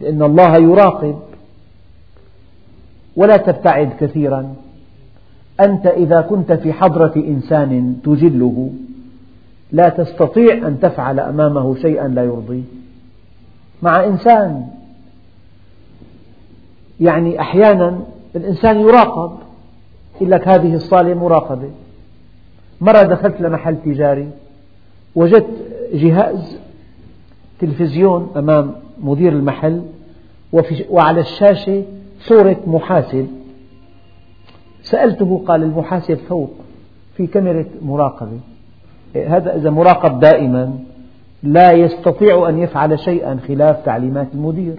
لأن 0.00 0.22
الله 0.22 0.56
يراقب. 0.56 1.18
ولا 3.16 3.36
تبتعد 3.36 3.90
كثيرا. 4.00 4.54
أنت 5.60 5.86
إذا 5.86 6.20
كنت 6.20 6.52
في 6.52 6.72
حضرة 6.72 7.12
إنسان 7.16 7.96
تجله 8.04 8.70
لا 9.72 9.88
تستطيع 9.88 10.66
أن 10.66 10.80
تفعل 10.80 11.20
أمامه 11.20 11.74
شيئا 11.74 12.08
لا 12.08 12.24
يرضيه. 12.24 12.62
مع 13.82 14.04
إنسان 14.04 14.66
يعني 17.00 17.40
أحيانا 17.40 18.00
الإنسان 18.36 18.80
يراقب 18.80 19.38
يقول 20.16 20.30
لك 20.30 20.48
هذه 20.48 20.74
الصالة 20.74 21.14
مراقبة. 21.14 21.70
مرة 22.80 23.02
دخلت 23.02 23.40
لمحل 23.40 23.76
تجاري 23.84 24.28
وجدت 25.14 25.46
جهاز 25.92 26.58
تلفزيون 27.60 28.32
أمام 28.36 28.74
مدير 29.02 29.32
المحل 29.32 29.82
وعلى 30.90 31.20
الشاشة 31.20 31.82
صورة 32.20 32.56
محاسب. 32.66 33.26
سألته 34.82 35.44
قال 35.46 35.62
المحاسب 35.62 36.14
فوق 36.14 36.50
في 37.16 37.26
كاميرا 37.26 37.64
مراقبة. 37.82 38.40
هذا 39.16 39.56
إذا 39.56 39.70
مراقب 39.70 40.20
دائما 40.20 40.78
لا 41.42 41.72
يستطيع 41.72 42.48
أن 42.48 42.58
يفعل 42.58 42.98
شيئا 42.98 43.38
خلاف 43.48 43.84
تعليمات 43.84 44.28
المدير. 44.34 44.74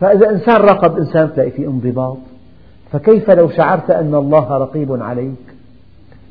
فإذا 0.00 0.30
إنسان 0.30 0.56
راقب 0.56 0.98
إنسان 0.98 1.32
تلاقي 1.34 1.50
في 1.50 1.66
انضباط. 1.66 2.16
فكيف 2.92 3.30
لو 3.30 3.48
شعرت 3.48 3.90
أن 3.90 4.14
الله 4.14 4.58
رقيب 4.58 5.02
عليك؟ 5.02 5.54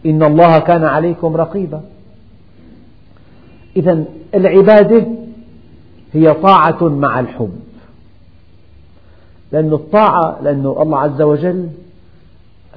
إن 0.05 0.23
الله 0.23 0.59
كان 0.59 0.83
عليكم 0.83 1.35
رقيبا. 1.35 1.81
إذا 3.75 4.03
العبادة 4.35 5.05
هي 6.13 6.33
طاعة 6.33 6.83
مع 6.83 7.19
الحب. 7.19 7.59
لأن 9.51 9.73
الطاعة 9.73 10.37
لأن 10.43 10.65
الله 10.65 10.99
عز 10.99 11.21
وجل 11.21 11.69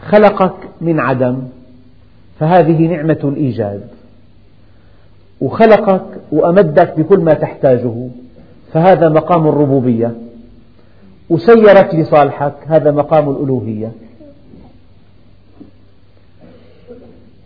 خلقك 0.09 0.55
من 0.81 1.01
عدم 1.01 1.43
فهذه 2.39 2.87
نعمة 2.87 3.19
الإيجاد 3.25 3.89
وخلقك 5.41 6.05
وأمدك 6.33 6.99
بكل 6.99 7.21
ما 7.21 7.35
تحتاجه 7.35 8.09
فهذا 8.73 9.09
مقام 9.09 9.49
الربوبية. 9.49 10.15
وسيرك 11.31 11.95
لصالحك. 11.95 12.55
هذا 12.67 12.91
مقام 12.91 13.31
الألوهية. 13.31 13.93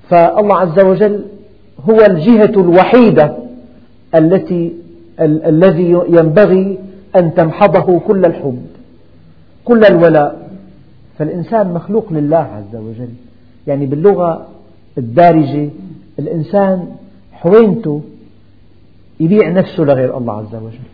فالله 0.08 0.56
عز 0.56 0.80
وجل 0.80 1.24
هو 1.90 2.00
الجهة 2.00 2.60
الوحيدة 2.60 3.36
التي 4.14 4.72
ال 5.20 5.44
الذي 5.44 5.90
ينبغي 6.08 6.78
أن 7.16 7.34
تمحضه 7.34 7.98
كل 8.00 8.24
الحب 8.24 8.66
كل 9.64 9.84
الولاء. 9.84 10.50
فالإنسان 11.18 11.74
مخلوق 11.74 12.12
لله 12.12 12.36
عز 12.36 12.76
وجل. 12.76 13.08
يعني 13.66 13.86
باللغة 13.86 14.46
الدارجة 14.98 15.70
الإنسان 16.18 16.88
حوينته 17.32 18.02
يبيع 19.20 19.48
نفسه 19.48 19.82
لغير 19.82 20.18
الله 20.18 20.38
عز 20.38 20.54
وجل. 20.54 20.93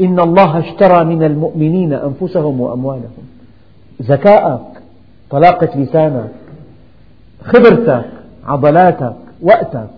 إن 0.00 0.20
الله 0.20 0.58
اشترى 0.58 1.04
من 1.04 1.22
المؤمنين 1.22 1.92
أنفسهم 1.92 2.60
وأموالهم. 2.60 3.24
ذكاءك 4.02 4.82
طلاقة 5.30 5.80
لسانك 5.80 6.30
خبرتك 7.44 8.04
عضلاتك 8.46 9.16
وقتك 9.42 9.90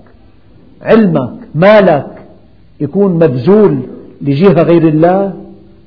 علمك 0.83 1.33
مالك 1.55 2.07
يكون 2.81 3.13
مبذول 3.15 3.79
لجهة 4.21 4.63
غير 4.63 4.89
الله 4.89 5.35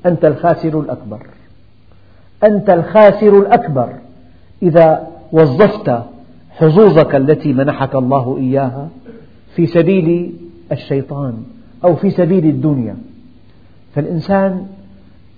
أنت 0.06 0.26
الخاسر 0.26 0.80
الأكبر. 0.80 1.28
أنت 2.44 2.70
الخاسر 2.70 3.40
الأكبر. 3.40 3.90
إذا 4.64 5.08
وظفت 5.32 6.00
حظوظك 6.50 7.16
التي 7.16 7.54
منحك 7.54 7.96
الله 7.96 8.38
إياها 8.40 8.88
في 9.56 9.68
سبيل 9.68 10.34
الشيطان 10.72 11.34
أو 11.84 11.96
في 11.96 12.12
سبيل 12.12 12.46
الدنيا. 12.46 12.96
فالإنسان 13.96 14.68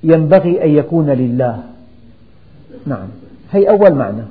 ينبغي 0.03 0.63
أن 0.63 0.69
يكون 0.69 1.09
لله. 1.09 1.63
نعم. 2.85 3.07
هي 3.51 3.69
أول 3.69 3.95
معنى. 3.95 4.23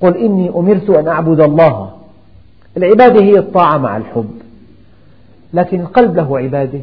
قل 0.00 0.16
إني 0.16 0.48
أمرت 0.48 0.90
أن 0.90 1.08
أعبد 1.08 1.40
الله. 1.40 1.92
العبادة 2.76 3.22
هي 3.22 3.38
الطاعة 3.38 3.78
مع 3.78 3.96
الحب. 3.96 4.30
لكن 5.54 5.80
القلب 5.80 6.16
له 6.16 6.38
عبادة. 6.38 6.80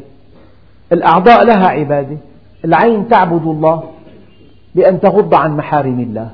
الأعضاء 0.92 1.44
لها 1.44 1.66
عبادة. 1.66 2.16
العين 2.64 3.08
تعبد 3.08 3.46
الله 3.46 3.82
بأن 4.74 5.00
تغض 5.00 5.34
عن 5.34 5.56
محارم 5.56 6.00
الله. 6.00 6.30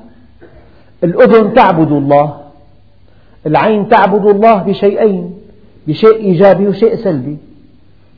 الأذن 1.03 1.53
تعبد 1.53 1.91
الله. 1.91 2.39
العين 3.45 3.89
تعبد 3.89 4.25
الله 4.25 4.55
بشيئين 4.63 5.33
بشيء 5.87 6.15
إيجابي 6.15 6.67
وشيء 6.67 6.95
سلبي. 6.95 7.37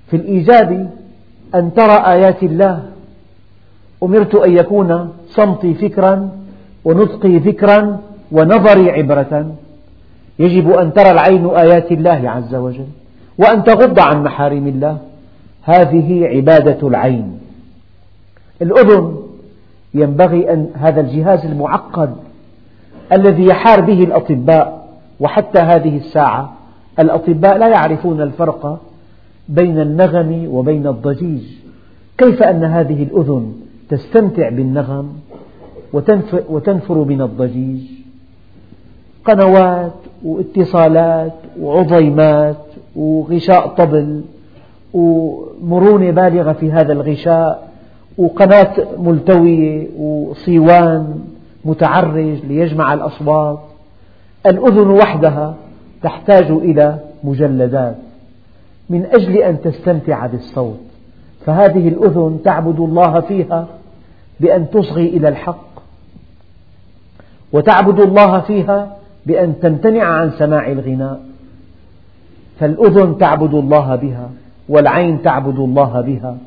في 0.08 0.18
الإيجابي 0.18 0.88
أن 1.56 1.74
ترى 1.74 1.94
آيات 1.94 2.44
الله. 2.44 2.84
أمرت 4.04 4.36
أن 4.36 4.58
يكون 4.58 5.10
صمتي 5.28 5.74
فكرا 5.74 6.30
ونطقي 6.86 7.38
ذكرا 7.38 8.00
ونظري 8.32 8.92
عبرة. 8.92 9.56
يجب 10.40 10.72
أن 10.72 10.94
ترى 10.94 11.12
العين 11.12 11.46
آيات 11.46 11.92
الله 11.92 12.30
عز 12.30 12.56
وجل 12.56 12.88
وأن 13.38 13.64
تغض 13.64 14.00
عن 14.00 14.24
محارم 14.24 14.68
الله. 14.68 14.98
هذه 15.64 16.26
عبادة 16.26 16.88
العين. 16.88 17.40
الأذن 18.62 19.18
ينبغي 19.94 20.54
أن 20.54 20.70
هذا 20.76 21.02
الجهاز 21.02 21.46
المعقد 21.46 22.16
الذي 23.12 23.46
يحار 23.46 23.82
به 23.82 24.04
الأطباء 24.04 24.88
وحتى 25.20 25.60
هذه 25.60 25.98
الساعة 25.98 26.54
الأطباء 27.00 27.58
لا 27.58 27.68
يعرفون 27.68 28.22
الفرق 28.22 28.82
بين 29.60 29.80
النغم 29.80 30.48
وبين 30.52 30.88
الضجيج. 30.88 31.44
كيف 32.18 32.44
أن 32.44 32.64
هذه 32.64 33.04
الأذن 33.04 33.54
تستمتع 33.90 34.50
بالنغم 34.50 35.08
وتنفر 36.50 36.98
من 37.04 37.22
الضجيج؟ 37.22 37.82
قنوات 39.26 39.94
واتصالات 40.24 41.34
وعظيمات 41.62 42.58
وغشاء 42.96 43.68
طبل 43.68 44.22
ومرونة 44.94 46.12
بالغة 46.12 46.54
في 46.54 46.72
هذا 46.72 46.94
الغشاء 46.94 47.72
وقناة 48.18 48.74
ملتوية 48.98 49.88
وصيوان 50.00 51.20
متعرج 51.66 52.38
ليجمع 52.48 52.94
الأصوات. 52.94 53.60
الأذن 54.46 54.90
وحدها 54.90 55.56
تحتاج 56.04 56.52
إلى 56.52 57.00
مجلدات. 57.24 57.96
من 58.92 59.06
أجل 59.06 59.38
أن 59.38 59.62
تستمتع 59.62 60.26
بالصوت. 60.26 60.80
فهذه 61.46 61.88
الأذن 61.88 62.40
تعبد 62.46 62.80
الله 62.80 63.20
فيها 63.20 63.68
بأن 64.40 64.70
تصغي 64.70 65.08
إلى 65.08 65.28
الحق 65.28 65.72
وتعبد 67.54 68.00
الله 68.00 68.40
فيها 68.40 68.98
بأن 69.26 69.60
تمتنع 69.60 70.04
عن 70.04 70.32
سماع 70.32 70.72
الغناء. 70.72 71.20
فالأذن 72.60 73.18
تعبد 73.18 73.54
الله 73.54 73.96
بها 73.96 74.30
والعين 74.70 75.22
تعبد 75.22 75.60
الله 75.60 76.02
بها 76.02 76.38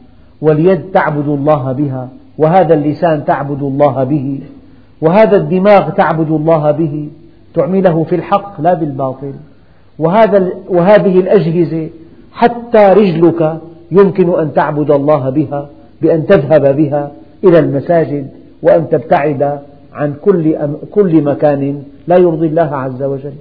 واليد 0.40 0.82
تعبد 0.92 1.28
الله 1.28 1.72
بها 1.72 2.08
وهذا 2.38 2.74
اللسان 2.74 3.24
تعبد 3.24 3.62
الله 3.62 4.04
به 4.04 4.40
وهذا 5.00 5.36
الدماغ 5.36 5.90
تعبد 5.90 6.30
الله 6.30 6.70
به 6.70 7.08
تعمله 7.54 8.04
في 8.04 8.14
الحق 8.14 8.60
لا 8.60 8.74
بالباطل. 8.74 9.32
وهذا 9.98 10.50
وهذه 10.68 11.20
الأجهزة 11.20 11.88
حتى 12.34 12.86
رجلك 12.86 13.58
يمكن 13.90 14.40
أن 14.40 14.54
تعبد 14.54 14.90
الله 14.90 15.30
بها 15.30 15.68
بأن 16.02 16.26
تذهب 16.26 16.76
بها 16.76 17.12
إلى 17.44 17.58
المساجد 17.58 18.28
وأن 18.62 18.88
تبتعد 18.88 19.58
عن 19.92 20.14
كل, 20.22 20.56
كل 20.90 21.22
مكان 21.22 21.82
لا 22.06 22.16
يرضي 22.16 22.46
الله 22.46 22.76
عز 22.76 23.02
وجل. 23.02 23.32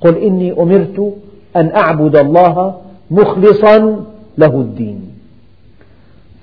قل 0.00 0.16
إني 0.16 0.52
أمرت 0.52 1.14
أن 1.56 1.70
أعبد 1.76 2.16
الله 2.16 2.74
مخلصا 3.10 4.04
له 4.38 4.60
الدين. 4.60 5.00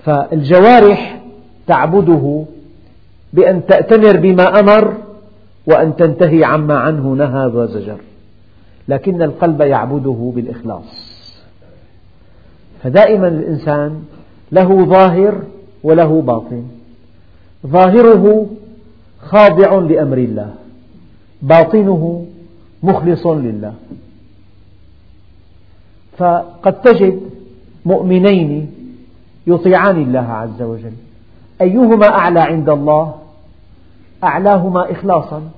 فالجوارح 0.04 1.22
تعبده 1.68 2.44
بأن 3.34 3.66
تأتمر 3.66 4.18
بما 4.18 4.60
أمر 4.60 4.94
وأن 5.68 5.96
تنتهي 5.96 6.44
عما 6.44 6.78
عنه 6.78 7.14
نهى 7.14 7.46
وزجر 7.46 7.98
لكن 8.88 9.22
القلب 9.22 9.62
يعبده 9.62 10.32
بالإخلاص. 10.36 11.07
فدائما 12.84 13.28
الإنسان 13.28 14.04
له 14.52 14.86
ظاهر 14.86 15.44
وله 15.84 16.22
باطن. 16.22 16.64
ظاهره 17.68 18.46
خاضع 19.20 19.76
لأمر 19.76 20.18
الله 20.18 20.54
باطنه 21.42 22.26
مخلص 22.84 23.28
لله. 23.28 23.74
فقد 26.18 26.82
تجد 26.82 27.22
مؤمنين 27.86 28.72
يطيعان 29.48 30.02
الله 30.02 30.20
عز 30.20 30.62
وجل. 30.62 30.94
أيهما 31.62 32.08
أعلى 32.08 32.40
عند 32.40 32.70
الله؟ 32.70 33.16
أعلاهما 34.24 34.92
إخلاصا. 34.92 35.50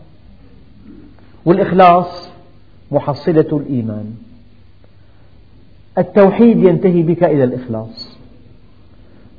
والإخلاص 1.46 2.30
محصلة 2.92 3.50
الإيمان. 3.54 4.29
التوحيد 6.00 6.64
ينتهي 6.64 7.02
بك 7.02 7.24
إلى 7.24 7.44
الإخلاص. 7.44 8.18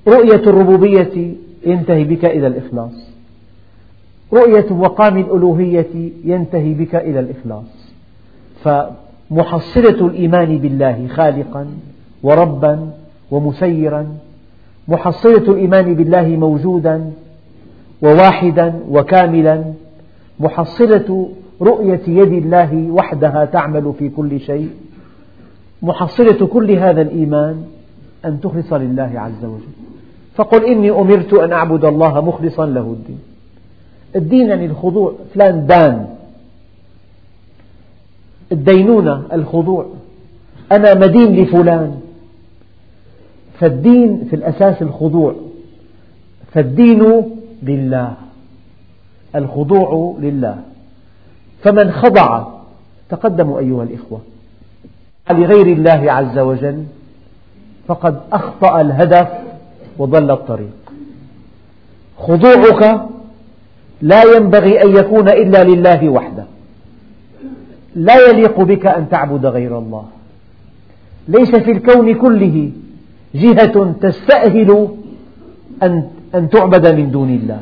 رؤية 0.09 0.43
الربوبية 0.47 1.35
ينتهي 1.67 2.05
بك 2.05 2.25
إلى 2.25 2.47
الإخلاص. 2.47 3.11
رؤية 4.33 4.67
مقام 4.71 5.19
الألوهية 5.19 6.11
ينتهي 6.25 6.75
بك 6.75 6.95
إلى 6.95 7.21
الإخلاص. 7.21 7.93
فمحصلة 8.65 10.07
الإيمان 10.07 10.59
بالله 10.59 11.09
خالقا 11.09 11.67
وربا 12.23 12.91
ومسيرا 13.31 14.07
محصلة 14.89 15.53
الإيمان 15.53 15.95
بالله 15.95 16.29
موجودا 16.29 17.11
وواحدا 18.03 18.75
وكاملا 18.91 19.65
محصلة 20.41 21.29
رؤية 21.63 22.01
يد 22.07 22.33
الله 22.33 22.91
وحدها 22.91 23.45
تعمل 23.45 23.93
في 23.99 24.09
كل 24.09 24.41
شيء. 24.41 24.71
محصلة 25.83 26.47
كل 26.47 26.71
هذا 26.71 27.03
الإيمان 27.03 27.65
أن 28.25 28.41
تخلص 28.41 28.73
لله 28.73 29.13
عز 29.15 29.45
وجل. 29.45 29.73
فقل 30.35 30.65
إني 30.65 30.91
أمرت 30.91 31.35
أن 31.35 31.53
أعبد 31.53 31.85
الله 31.85 32.21
مخلصا 32.21 32.67
له 32.67 32.81
الدين. 32.81 33.19
الدين 34.17 34.49
يعني 34.49 34.67
الخضوع 34.67 35.15
فلان 35.35 35.67
دان. 35.67 36.07
الدينونة 38.53 39.23
الخضوع. 39.33 39.87
أنا 40.73 40.95
مدين 40.95 41.37
لفلان. 41.37 42.01
فالدين 43.59 44.25
في 44.31 44.37
الأساس 44.37 44.83
الخضوع. 44.83 45.35
فالدين 46.53 47.25
لله. 47.63 48.15
الخضوع 49.35 50.17
لله. 50.21 50.59
فمن 51.63 51.93
خضع 51.93 52.47
تقدموا 53.09 53.59
أيها 53.59 53.83
الإخوة. 53.83 54.21
لغير 55.33 55.67
الله 55.67 56.13
عز 56.13 56.39
وجل 56.39 56.85
فقد 57.89 58.21
أخطأ 58.33 58.81
الهدف 58.81 59.29
وضل 59.99 60.31
الطريق. 60.31 60.77
خضوعك 62.19 63.01
لا 64.03 64.23
ينبغي 64.37 64.83
أن 64.83 64.97
يكون 64.97 65.29
إلا 65.29 65.65
لله 65.65 66.09
وحده. 66.09 66.45
لا 67.95 68.29
يليق 68.29 68.61
بك 68.61 68.87
أن 68.87 69.09
تعبد 69.09 69.47
غير 69.47 69.79
الله. 69.79 70.05
ليس 71.29 71.57
في 71.57 71.71
الكون 71.71 72.15
كله 72.15 72.71
جهة 73.35 73.95
تستأهل 74.01 74.89
أن 75.83 76.05
أن 76.35 76.49
تعبد 76.49 76.95
من 76.95 77.11
دون 77.11 77.31
الله. 77.31 77.61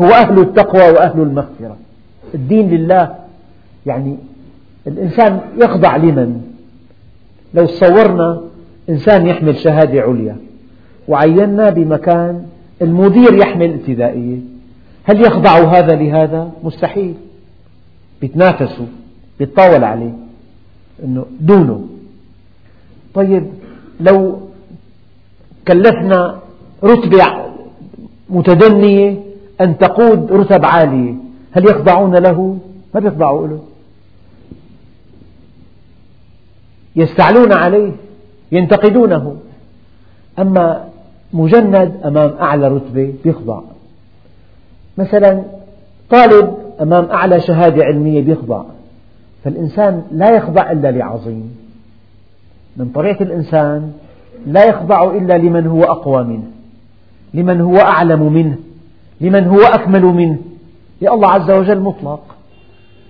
هو 0.00 0.06
أهل 0.06 0.38
التقوى 0.38 0.90
وأهل 0.90 1.20
المغفرة. 1.20 1.76
الدين 2.34 2.70
لله 2.70 3.14
يعني 3.86 4.16
الإنسان 4.86 5.40
يخضع 5.56 5.96
لمن؟ 5.96 6.47
لو 7.54 7.66
صورنا 7.66 8.40
إنسان 8.88 9.26
يحمل 9.26 9.56
شهادة 9.56 10.00
عليا 10.02 10.36
وعينا 11.08 11.70
بمكان 11.70 12.46
المدير 12.82 13.34
يحمل 13.34 13.72
ابتدائية 13.72 14.38
هل 15.04 15.20
يخضع 15.20 15.58
هذا 15.58 15.94
لهذا؟ 15.94 16.52
مستحيل 16.62 17.14
بيتنافسوا 18.20 18.86
بيتطاول 19.38 19.84
عليه 19.84 20.12
أنه 21.04 21.26
دونه 21.40 21.86
طيب 23.14 23.46
لو 24.00 24.38
كلفنا 25.68 26.38
رتبة 26.84 27.24
متدنية 28.30 29.14
أن 29.60 29.78
تقود 29.78 30.32
رتب 30.32 30.64
عالية 30.64 31.14
هل 31.52 31.64
يخضعون 31.64 32.16
له؟ 32.16 32.58
ما 32.94 33.00
يخضعوا 33.00 33.48
له 33.48 33.60
يستعلون 36.96 37.52
عليه 37.52 37.92
ينتقدونه. 38.52 39.36
أما 40.38 40.84
مجند 41.32 41.92
أمام 42.04 42.34
أعلى 42.40 42.68
رتبة 42.68 43.14
يخضع 43.24 43.60
مثلا 44.98 45.42
طالب 46.10 46.54
أمام 46.80 47.04
أعلى 47.04 47.40
شهادة 47.40 47.84
علمية 47.84 48.30
يخضع 48.32 48.62
فالإنسان 49.44 50.02
لا 50.12 50.36
يخضع 50.36 50.70
إلا 50.70 50.90
لعظيم. 50.90 51.56
من 52.76 52.88
طبيعة 52.88 53.16
الإنسان 53.20 53.92
لا 54.46 54.64
يخضع 54.64 55.10
إلا 55.10 55.38
لمن 55.38 55.66
هو 55.66 55.84
أقوى 55.84 56.24
منه 56.24 56.44
لمن 57.34 57.60
هو 57.60 57.76
أعلم 57.76 58.32
منه 58.32 58.56
لمن 59.20 59.44
هو 59.44 59.60
أكمل 59.60 60.02
منه. 60.02 60.38
يا 61.02 61.14
الله 61.14 61.28
عز 61.28 61.50
وجل 61.50 61.80
مطلق. 61.80 62.20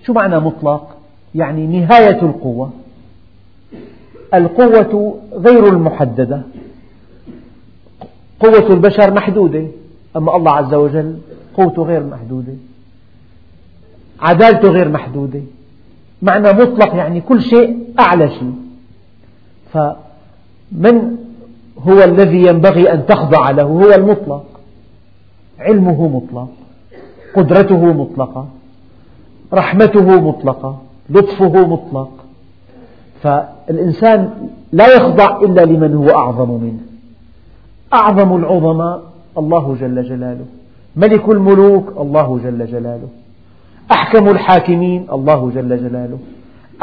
شو 0.05 0.13
معنى 0.13 0.39
مطلق؟ 0.39 0.87
يعني 1.35 1.79
نهاية 1.79 2.21
القوة. 2.21 2.69
القوة 4.33 5.19
غير 5.33 5.67
المحددة. 5.67 6.41
قوة 8.39 8.73
البشر 8.73 9.13
محدودة 9.13 9.67
أما 10.15 10.35
الله 10.35 10.51
عز 10.51 10.73
وجل 10.73 11.17
قوته 11.53 11.83
غير 11.83 12.03
محدودة. 12.03 12.53
عدالته 14.19 14.69
غير 14.69 14.89
محدودة. 14.89 15.41
معنى 16.21 16.53
مطلق 16.53 16.95
يعني 16.95 17.21
كل 17.21 17.41
شيء 17.41 17.85
أعلى 17.99 18.29
شيء. 18.29 18.53
فمن 19.73 21.15
هو 21.79 22.03
الذي 22.03 22.47
ينبغي 22.47 22.93
أن 22.93 23.05
تخضع 23.05 23.49
له؟ 23.49 23.63
هو 23.63 23.91
المطلق. 23.91 24.45
علمه 25.59 26.07
مطلق. 26.07 26.49
قدرته 27.35 27.85
مطلقة. 27.93 28.47
رحمته 29.53 30.21
مطلقة. 30.21 30.81
لطفه 31.09 31.67
مطلق. 31.67 32.18
فالإنسان 33.21 34.29
لا 34.71 34.95
يخضع 34.95 35.41
إلا 35.41 35.61
لمن 35.61 35.95
هو 35.95 36.09
أعظم 36.09 36.49
منه. 36.49 36.79
أعظم 37.93 38.35
العظماء 38.35 39.01
الله 39.37 39.75
جل 39.81 40.03
جلاله. 40.03 40.45
ملك 40.95 41.29
الملوك 41.29 41.93
الله 41.97 42.39
جل 42.43 42.65
جلاله. 42.65 43.07
أحكم 43.91 44.27
الحاكمين 44.27 45.05
الله 45.13 45.51
جل 45.55 45.77
جلاله. 45.77 46.17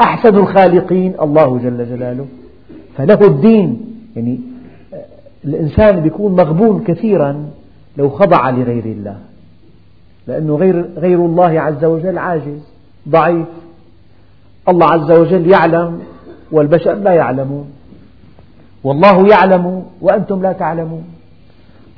أحسن 0.01 0.35
الخالقين 0.35 1.13
الله 1.21 1.57
جل 1.57 1.89
جلاله. 1.89 2.25
فله 2.97 3.27
الدين. 3.27 3.81
يعني 4.15 4.39
الإنسان 5.45 6.05
يكون 6.05 6.35
مغبون 6.35 6.83
كثيرا 6.83 7.45
لو 7.97 8.09
خضع 8.09 8.49
لغير 8.49 8.85
الله. 8.85 9.17
لأنه 10.27 10.55
غير, 10.55 10.89
غير 10.97 11.25
الله 11.25 11.59
عز 11.61 11.85
وجل 11.85 12.17
عاجز 12.17 12.59
ضعيف. 13.09 13.47
الله 14.69 14.85
عز 14.85 15.11
وجل 15.11 15.51
يعلم 15.51 15.99
والبشر 16.51 16.93
لا 16.93 17.13
يعلمون. 17.13 17.71
والله 18.83 19.27
يعلم 19.27 19.85
وأنتم 20.01 20.41
لا 20.41 20.51
تعلمون. 20.51 21.03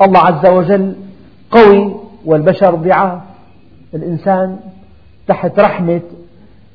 الله 0.01 0.19
عز 0.19 0.45
وجل 0.51 0.95
قوي 1.51 1.95
والبشر 2.25 2.75
ضعاف. 2.75 3.21
الإنسان 3.93 4.59
تحت 5.27 5.59
رحمة 5.59 6.01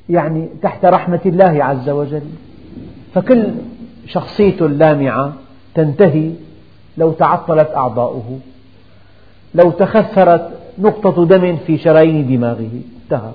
يعني 0.08 0.48
تحت 0.62 0.84
رحمة 0.84 1.20
الله 1.26 1.64
عز 1.64 1.88
وجل. 1.88 2.22
فكل 3.14 3.54
شخصيته 4.06 4.66
اللامعة 4.66 5.32
تنتهي 5.74 6.30
لو 6.98 7.12
تعطلت 7.12 7.70
أعضاؤه 7.76 8.38
لو 9.54 9.70
تخثرت 9.70 10.50
نقطة 10.78 11.26
دم 11.26 11.56
في 11.56 11.78
شرايين 11.78 12.36
دماغه 12.36 12.70
انتهى. 13.04 13.32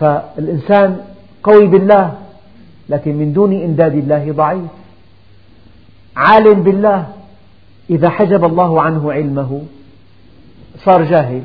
فالإنسان 0.00 0.96
قوي 1.42 1.66
بالله 1.66 2.14
لكن 2.88 3.16
من 3.16 3.32
دون 3.32 3.64
إمداد 3.64 3.94
الله 3.94 4.32
ضعيف. 4.32 4.70
عالم 6.16 6.62
بالله. 6.62 7.06
إذا 7.90 8.08
حجب 8.08 8.44
الله 8.44 8.82
عنه 8.82 9.12
علمه 9.12 9.60
صار 10.84 11.04
جاهل. 11.04 11.42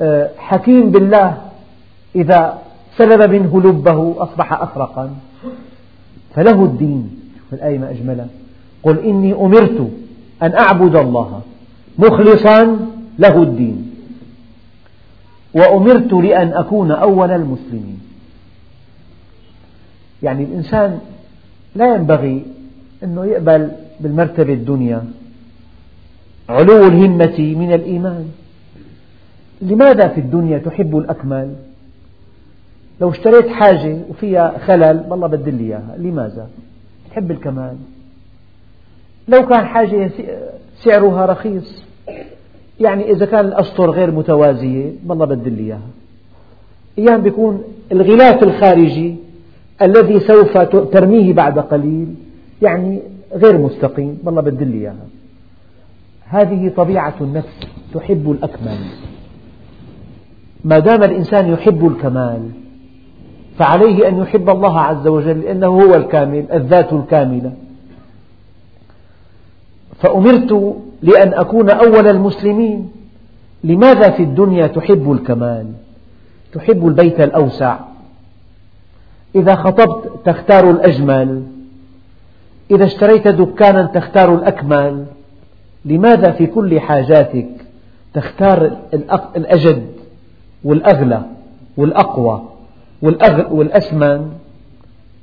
آه، 0.00 0.30
حكيم 0.38 0.90
بالله. 0.90 1.38
إذا 2.16 2.58
سلب 2.96 3.30
منه 3.30 3.60
لبه 3.60 4.14
أصبح 4.18 4.52
أخرقا. 4.52 5.14
فله 6.34 6.64
الدين. 6.64 7.20
في 7.50 7.56
الآية 7.56 7.78
ما 7.78 7.90
أجملها 7.90 8.26
قل 8.82 8.98
إني 8.98 9.32
أمرت 9.32 9.90
أن 10.42 10.54
أعبد 10.54 10.96
الله. 10.96 11.40
مخلصا 11.98 12.78
له 13.18 13.42
الدين. 13.42 13.92
وأمرت 15.54 16.12
لأن 16.12 16.52
أكون 16.52 16.90
أول 16.90 17.30
المسلمين. 17.30 18.01
يعني 20.22 20.44
الإنسان 20.44 20.98
لا 21.74 21.94
ينبغي 21.94 22.42
أنه 23.04 23.24
يقبل 23.24 23.70
بالمرتبة 24.00 24.52
الدنيا. 24.52 25.04
علو 26.48 26.86
الهمة 26.86 27.38
من 27.38 27.72
الإيمان. 27.72 28.28
لماذا 29.62 30.08
في 30.08 30.20
الدنيا 30.20 30.58
تحب 30.58 30.96
الأكمل 30.96 31.54
لو 33.00 33.10
اشتريت 33.10 33.48
حاجة 33.48 33.98
وفيها 34.10 34.58
خلل 34.58 35.04
والله 35.08 35.26
بدل 35.26 35.54
لي 35.54 35.64
إياها. 35.64 35.96
لماذا؟ 35.98 36.48
تحب 37.10 37.30
الكمال. 37.30 37.76
لو 39.28 39.46
كان 39.46 39.66
حاجة 39.66 40.10
سعرها 40.84 41.26
رخيص 41.26 41.82
يعني 42.80 43.10
إذا 43.12 43.26
كان 43.26 43.44
الأسطر 43.44 43.90
غير 43.90 44.10
متوازية 44.10 44.92
والله 45.06 45.24
بدل 45.24 45.52
لي 45.52 45.62
إياها. 45.62 45.88
أيام 46.98 47.22
بيكون 47.22 47.62
الغلاف 47.92 48.42
الخارجي 48.42 49.16
الذي 49.82 50.20
سوف 50.20 50.58
ترميه 50.92 51.32
بعد 51.32 51.58
قليل 51.58 52.14
يعني 52.62 53.02
غير 53.34 53.58
مستقيم. 53.58 54.18
والله 54.24 54.42
بدل 54.42 54.72
إياها. 54.72 55.06
هذه 56.24 56.72
طبيعة 56.76 57.14
النفس 57.20 57.60
تحب 57.94 58.30
الأكمل. 58.30 58.78
ما 60.64 60.78
دام 60.78 61.02
الإنسان 61.02 61.48
يحب 61.48 61.86
الكمال 61.86 62.50
فعليه 63.58 64.08
أن 64.08 64.18
يحب 64.18 64.50
الله 64.50 64.80
عز 64.80 65.06
وجل 65.06 65.40
لأنه 65.40 65.66
هو 65.66 65.94
الكامل 65.94 66.44
الذات 66.52 66.92
الكاملة. 66.92 67.52
فأمرت 69.98 70.76
لأن 71.02 71.34
أكون 71.34 71.70
أول 71.70 72.08
المسلمين. 72.08 72.90
لماذا 73.64 74.10
في 74.10 74.22
الدنيا 74.22 74.66
تحب 74.66 75.12
الكمال؟ 75.12 75.66
تحب 76.52 76.86
البيت 76.86 77.20
الأوسع. 77.20 77.78
إذا 79.34 79.54
خطبت 79.54 80.10
تختار 80.24 80.70
الأجمل. 80.70 81.42
إذا 82.70 82.84
اشتريت 82.84 83.28
دكانا 83.28 83.84
تختار 83.94 84.34
الأكمل. 84.34 85.04
لماذا 85.84 86.30
في 86.30 86.46
كل 86.46 86.80
حاجاتك 86.80 87.48
تختار 88.14 88.76
الأجد 89.36 89.86
والأغلى 90.64 91.22
والأقوى 91.76 92.42
والأثمن 93.50 94.32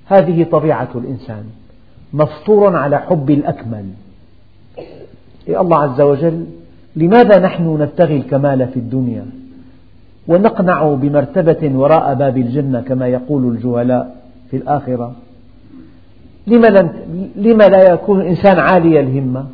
هذه 0.06 0.44
طبيعة 0.44 0.90
الإنسان. 0.96 1.44
مفطور 2.14 2.76
على 2.76 2.98
حب 2.98 3.30
الأكمل. 3.30 3.86
يا 5.48 5.62
الله 5.62 5.78
عز 5.78 6.02
وجل 6.02 6.46
لماذا 6.96 7.40
نحن 7.40 7.82
نبتغي 7.82 8.18
الكمال 8.18 8.68
في 8.68 8.78
الدنيا؟ 8.78 9.26
ونقنع 10.30 10.94
بمرتبة 10.94 11.72
وراء 11.78 12.14
باب 12.14 12.38
الجنة 12.38 12.82
كما 12.82 13.08
يقول 13.08 13.56
الجهلاء 13.56 14.16
في 14.50 14.58
الآخرة. 14.58 15.16
لما 17.36 17.68
لا 17.68 17.94
يكون 17.94 18.22
الإنسان 18.22 18.60
عالي 18.60 19.00
الهمة؟ 19.00 19.46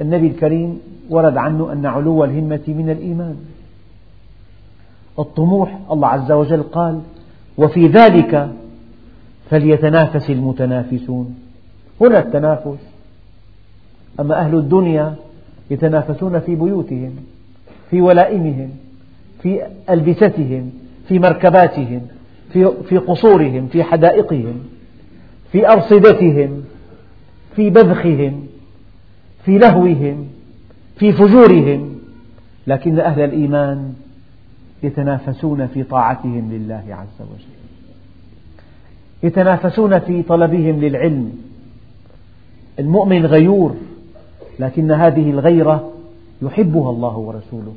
النبي 0.00 0.26
الكريم 0.26 0.80
ورد 1.10 1.36
عنه 1.36 1.72
أن 1.72 1.86
علو 1.86 2.24
الهمة 2.24 2.60
من 2.68 2.90
الإيمان. 2.90 3.36
الطموح 5.18 5.78
الله 5.90 6.08
عز 6.08 6.32
وجل 6.32 6.62
قال 6.62 7.00
وفي 7.58 7.86
ذلك 7.86 8.48
فليتنافس 9.50 10.30
المتنافسون. 10.30 11.34
هنا 12.00 12.18
التنافس. 12.18 12.78
أما 14.20 14.34
أهل 14.40 14.54
الدنيا 14.54 15.14
يتنافسون 15.70 16.40
في 16.40 16.54
بيوتهم 16.54 17.12
في 17.90 18.00
ولائمهم. 18.00 18.70
في 19.44 19.62
ألبستهم 19.90 20.72
في 21.08 21.18
مركباتهم 21.18 22.02
في, 22.52 22.98
قصورهم 22.98 23.66
في 23.66 23.82
حدائقهم 23.82 24.54
في 25.52 25.68
أرصدتهم 25.68 26.64
في 27.56 27.70
بذخهم 27.70 28.46
في 29.44 29.58
لهوهم 29.58 30.28
في 30.96 31.12
فجورهم. 31.12 31.98
لكن 32.66 32.98
أهل 32.98 33.20
الإيمان 33.20 33.94
يتنافسون 34.82 35.66
في 35.66 35.82
طاعتهم 35.82 36.52
لله 36.52 36.84
عز 36.88 37.20
وجل. 37.20 37.54
يتنافسون 39.22 39.98
في 39.98 40.22
طلبهم 40.22 40.80
للعلم. 40.80 41.32
المؤمن 42.78 43.26
غيور 43.26 43.76
لكن 44.58 44.92
هذه 44.92 45.30
الغيرة 45.30 45.92
يحبها 46.42 46.90
الله 46.90 47.16
ورسوله. 47.16 47.74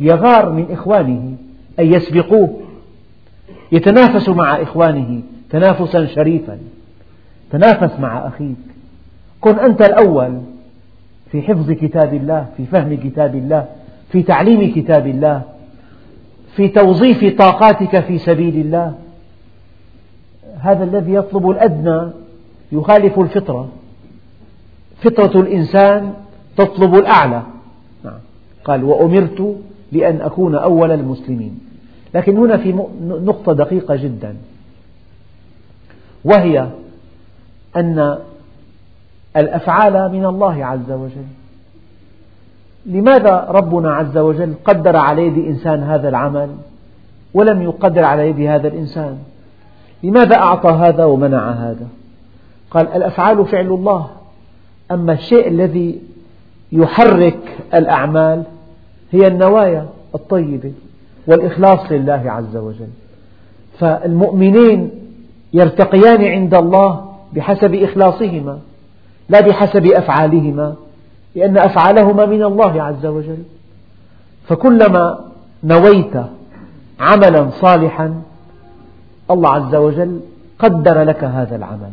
يغار 0.00 0.52
من 0.52 0.66
إخوانه 0.70 1.36
أن 1.78 1.92
يسبقوه. 1.94 2.60
يتنافس 3.72 4.28
مع 4.28 4.62
إخوانه 4.62 5.22
تنافسا 5.50 6.06
شريفا. 6.06 6.58
تنافس 7.50 8.00
مع 8.00 8.26
أخيك. 8.26 8.56
كن 9.40 9.58
أنت 9.58 9.82
الأول 9.82 10.40
في 11.30 11.42
حفظ 11.42 11.70
كتاب 11.70 12.14
الله 12.14 12.46
في 12.56 12.66
فهم 12.66 12.94
كتاب 12.94 13.34
الله 13.34 13.66
في 14.12 14.22
تعليم 14.22 14.74
كتاب 14.74 15.06
الله 15.06 15.42
في 16.56 16.68
توظيف 16.68 17.38
طاقاتك 17.38 18.00
في 18.00 18.18
سبيل 18.18 18.56
الله. 18.56 18.94
هذا 20.58 20.84
الذي 20.84 21.14
يطلب 21.14 21.50
الأدنى 21.50 22.10
يخالف 22.72 23.18
الفطرة. 23.18 23.68
فطرة 25.02 25.40
الإنسان 25.40 26.12
تطلب 26.56 26.94
الأعلى. 26.94 27.42
نعم. 28.04 28.18
قال 28.64 28.84
وأمرت 28.84 29.56
لأن 29.94 30.20
أكون 30.20 30.54
أول 30.54 30.90
المسلمين. 30.90 31.58
لكن 32.14 32.36
هنا 32.36 32.56
في 32.56 32.72
نقطة 33.02 33.52
دقيقة 33.52 33.96
جدا. 33.96 34.36
وهي 36.24 36.68
أن 37.76 38.18
الأفعال 39.36 40.12
من 40.12 40.26
الله 40.26 40.64
عز 40.64 40.90
وجل. 40.90 41.26
لماذا 42.86 43.46
ربنا 43.48 43.94
عز 43.94 44.18
وجل 44.18 44.54
قدر 44.64 44.96
على 44.96 45.26
يد 45.26 45.38
إنسان 45.38 45.82
هذا 45.82 46.08
العمل 46.08 46.48
ولم 47.34 47.62
يقدر 47.62 48.04
على 48.04 48.28
يد 48.28 48.40
هذا 48.40 48.68
الإنسان؟ 48.68 49.18
لماذا 50.02 50.36
أعطى 50.36 50.68
هذا 50.68 51.04
ومنع 51.04 51.50
هذا؟ 51.50 51.86
قال 52.70 52.88
الأفعال 52.88 53.46
فعل 53.46 53.66
الله. 53.66 54.10
أما 54.90 55.12
الشيء 55.12 55.48
الذي 55.48 56.00
يحرك 56.72 57.58
الأعمال 57.74 58.42
هي 59.14 59.26
النوايا 59.26 59.86
الطيبة 60.14 60.72
والإخلاص 61.26 61.92
لله 61.92 62.22
عز 62.26 62.56
وجل. 62.56 62.88
فالمؤمنين 63.78 64.90
يرتقيان 65.52 66.24
عند 66.24 66.54
الله 66.54 67.12
بحسب 67.32 67.74
إخلاصهما 67.74 68.58
لا 69.28 69.40
بحسب 69.40 69.86
أفعالهما 69.86 70.74
لأن 71.34 71.58
أفعالهما 71.58 72.26
من 72.26 72.42
الله 72.42 72.82
عز 72.82 73.06
وجل. 73.06 73.42
فكلما 74.48 75.18
نويت 75.64 76.16
عملا 77.00 77.50
صالحا 77.60 78.22
الله 79.30 79.50
عز 79.50 79.74
وجل 79.74 80.20
قدر 80.58 81.02
لك 81.02 81.24
هذا 81.24 81.56
العمل. 81.56 81.90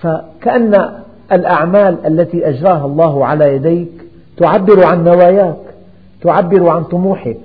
فكأن 0.00 0.90
الأعمال 1.32 2.06
التي 2.06 2.48
أجراها 2.48 2.86
الله 2.86 3.26
على 3.26 3.54
يديك 3.54 3.92
تعبر 4.36 4.84
عن 4.84 5.04
نواياك. 5.04 5.69
تعبر 6.22 6.68
عن 6.68 6.84
طموحك 6.84 7.38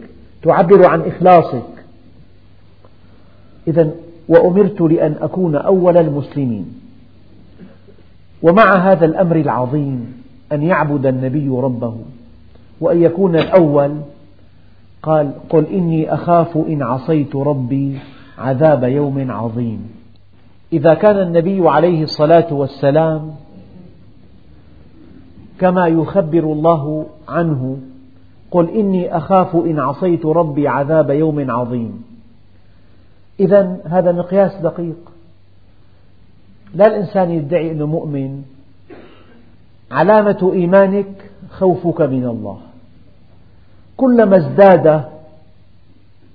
تعبر 0.43 0.85
عن 0.85 1.01
إخلاصك. 1.01 1.63
إذا 3.67 3.91
وأمرت 4.29 4.81
لأن 4.81 5.15
أكون 5.21 5.55
أول 5.55 5.97
المسلمين. 5.97 6.65
ومع 8.41 8.91
هذا 8.91 9.05
الأمر 9.05 9.35
العظيم 9.35 10.23
أن 10.51 10.61
يعبد 10.61 11.05
النبي 11.05 11.49
ربه 11.49 11.95
وأن 12.81 13.01
يكون 13.01 13.35
الأول 13.35 13.91
قال 15.03 15.31
قل 15.49 15.65
إني 15.65 16.13
أخاف 16.13 16.57
إن 16.57 16.81
عصيت 16.81 17.35
ربي 17.35 17.99
عذاب 18.38 18.83
يوم 18.83 19.31
عظيم. 19.31 19.89
إذا 20.73 20.93
كان 20.93 21.19
النبي 21.21 21.69
عليه 21.69 22.03
الصلاة 22.03 22.53
والسلام 22.53 23.31
كما 25.59 25.88
يخبر 25.88 26.43
الله 26.43 27.05
عنه 27.29 27.77
قل 28.51 28.69
إني 28.69 29.17
أخاف 29.17 29.55
إن 29.55 29.79
عصيت 29.79 30.25
ربي 30.25 30.67
عذاب 30.67 31.10
يوم 31.10 31.51
عظيم. 31.51 32.03
إذا 33.39 33.77
هذا 33.86 34.12
مقياس 34.12 34.55
دقيق. 34.55 35.12
لا 36.73 36.88
الإنسان 36.88 37.31
يدعي 37.31 37.71
أنه 37.71 37.86
مؤمن. 37.86 38.43
علامة 39.91 40.51
إيمانك 40.53 41.31
خوفك 41.49 42.01
من 42.01 42.25
الله. 42.25 42.58
كلما 43.97 44.38
ازداد 44.38 45.03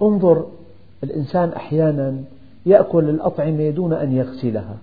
انظر 0.02 0.46
الإنسان 1.04 1.48
أحيانا 1.48 2.16
يأكل 2.66 3.08
الأطعمة 3.08 3.70
دون 3.70 3.92
أن 3.92 4.12
يغسلها. 4.12 4.76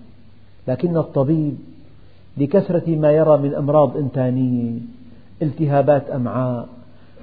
لكن 0.68 0.96
الطبيب 0.96 1.58
لكثرة 2.36 2.96
ما 2.96 3.12
يرى 3.12 3.38
من 3.38 3.54
أمراض 3.54 3.96
إنتانية 3.96 4.78
التهابات 5.42 6.10
أمعاء 6.10 6.68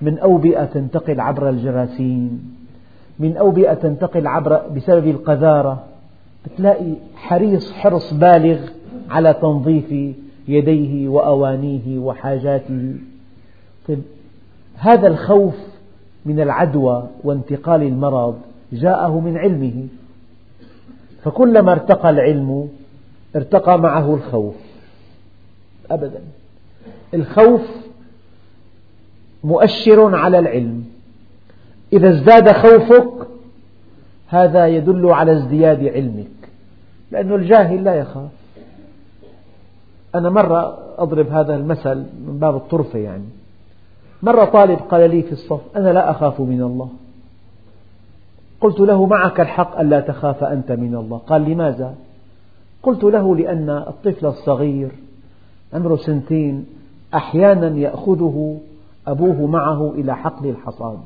من 0.01 0.19
أوبئة 0.19 0.65
تنتقل 0.65 1.19
عبر 1.19 1.49
الجراثيم 1.49 2.55
من 3.19 3.37
أوبئة 3.37 3.73
تنتقل 3.73 4.27
عبر 4.27 4.67
بسبب 4.67 5.07
القذارة 5.07 5.83
تلاقي 6.57 6.93
حريص 7.15 7.71
حرص 7.71 8.13
بالغ 8.13 8.59
على 9.09 9.33
تنظيف 9.33 10.15
يديه 10.47 11.07
وأوانيه 11.07 11.99
وحاجاته. 11.99 12.95
طيب 13.87 14.01
هذا 14.77 15.07
الخوف 15.07 15.55
من 16.25 16.39
العدوى 16.39 17.07
وانتقال 17.23 17.83
المرض 17.83 18.35
جاءه 18.73 19.19
من 19.19 19.37
علمه. 19.37 19.87
فكلما 21.23 21.71
ارتقى 21.71 22.09
العلم 22.09 22.69
ارتقى 23.35 23.79
معه 23.79 24.13
الخوف. 24.13 24.55
أبدا. 25.91 26.21
الخوف 27.13 27.84
مؤشر 29.45 30.15
على 30.15 30.39
العلم. 30.39 30.85
إذا 31.93 32.09
ازداد 32.09 32.51
خوفك 32.51 33.27
هذا 34.27 34.67
يدل 34.67 35.05
على 35.05 35.31
ازدياد 35.31 35.83
علمك. 35.83 36.49
لأن 37.11 37.33
الجاهل 37.33 37.83
لا 37.83 37.95
يخاف. 37.95 38.29
أنا 40.15 40.29
مرة 40.29 40.77
أضرب 40.97 41.29
هذا 41.29 41.55
المثل 41.55 41.97
من 41.97 42.37
باب 42.39 42.55
الطرفة 42.55 42.99
يعني. 42.99 43.23
مرة 44.23 44.45
طالب 44.45 44.79
قال 44.79 45.09
لي 45.09 45.21
في 45.21 45.31
الصف 45.31 45.61
أنا 45.75 45.89
لا 45.89 46.11
أخاف 46.11 46.41
من 46.41 46.61
الله. 46.61 46.89
قلت 48.61 48.79
له 48.79 49.05
معك 49.05 49.39
الحق 49.39 49.79
ألا 49.79 49.99
تخاف 49.99 50.43
أنت 50.43 50.71
من 50.71 50.95
الله. 50.95 51.17
قال 51.17 51.49
لماذا؟ 51.49 51.95
قلت 52.83 53.03
له 53.03 53.35
لأن 53.35 53.69
الطفل 53.69 54.25
الصغير 54.25 54.91
عمره 55.73 55.95
سنتين 55.95 56.65
أحيانا 57.13 57.77
يأخذه 57.77 58.57
أبوه 59.07 59.47
معه 59.47 59.91
إلى 59.91 60.15
حقل 60.15 60.49
الحصاد. 60.49 60.99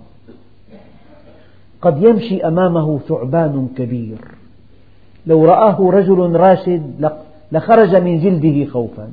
قد 1.82 2.04
يمشي 2.04 2.48
أمامه 2.48 3.00
ثعبان 3.00 3.68
كبير. 3.78 4.18
لو 5.28 5.46
رآه 5.46 5.92
رجل 5.92 6.36
راشد 6.36 7.12
لخرج 7.52 7.96
من 7.96 8.20
جلده 8.20 8.72
خوفا. 8.72 9.12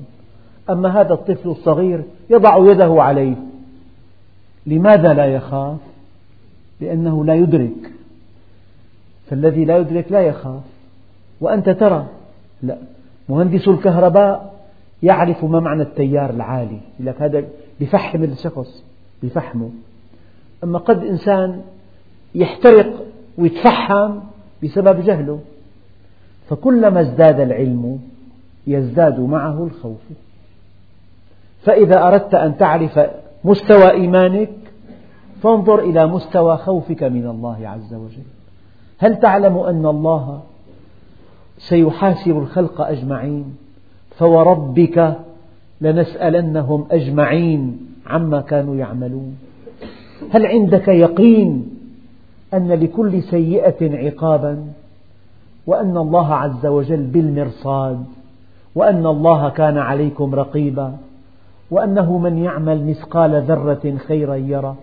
أما 0.71 1.01
هذا 1.01 1.15
الطفل 1.15 1.49
الصغير 1.49 2.03
يضع 2.31 2.73
يده 2.73 3.03
عليه. 3.03 3.35
لماذا 4.67 5.15
لا 5.15 5.25
يخاف؟ 5.27 5.77
لأنه 6.81 7.25
لا 7.25 7.35
يدرك. 7.35 7.93
فالذي 9.31 9.65
لا 9.65 9.77
يدرك 9.77 10.13
لا 10.13 10.21
يخاف. 10.21 10.63
وأنت 11.41 11.71
ترى؟ 11.71 12.07
لا. 12.63 12.79
مهندس 13.29 13.69
الكهرباء 13.69 14.55
يعرف 15.03 15.45
ما 15.45 15.61
معنى 15.61 15.83
التيار 15.83 16.31
العالي. 16.31 16.79
يقول 17.01 17.07
لك 17.07 17.23
هذا 17.23 17.45
بفحم 17.81 18.25
الشخص 18.25 18.85
بفحمه. 19.23 19.71
أما 20.65 20.79
قد 20.79 21.05
إنسان 21.05 21.63
يحترق 22.35 23.05
ويتفحم 23.39 24.19
بسبب 24.65 25.01
جهله 25.01 25.41
فكلما 26.49 27.01
ازداد 27.01 27.41
العلم 27.41 28.01
يزداد 28.67 29.21
معه 29.21 29.65
الخوف. 29.65 30.01
فإذا 31.63 32.09
أردت 32.09 32.35
أن 32.35 32.57
تعرف 32.57 33.01
مستوى 33.45 33.91
إيمانك 33.91 34.51
فانظر 35.43 35.79
إلى 35.79 36.07
مستوى 36.07 36.57
خوفك 36.57 37.03
من 37.03 37.27
الله 37.27 37.69
عز 37.69 37.95
وجل. 37.95 38.27
هل 38.99 39.21
تعلم 39.21 39.59
أن 39.59 39.87
الله 39.87 40.43
سيحاسب 41.59 42.31
الخلق 42.31 42.81
أجمعين؟ 42.81 43.57
فوربك 44.17 45.17
لنسألنهم 45.81 46.87
أجمعين 46.91 47.79
عما 48.07 48.41
كانوا 48.41 48.77
يعملون. 48.77 49.37
هل 50.31 50.47
عندك 50.47 50.89
يقين 50.89 51.77
أن 52.55 52.73
لكل 52.73 53.23
سيئة 53.23 53.97
عقابا؟ 53.97 54.65
وأن 55.67 55.97
الله 55.97 56.35
عز 56.35 56.67
وجل 56.67 57.03
بالمرصاد؟ 57.03 58.05
وأن 58.75 59.07
الله 59.07 59.49
كان 59.49 59.79
عليكم 59.79 60.35
رقيبا؟ 60.35 60.93
وأنه 61.71 62.19
من 62.19 62.39
يعمل 62.39 62.87
مثقال 62.87 63.43
ذرة 63.43 63.97
خيرا 64.09 64.35
يرى؟ 64.35 64.75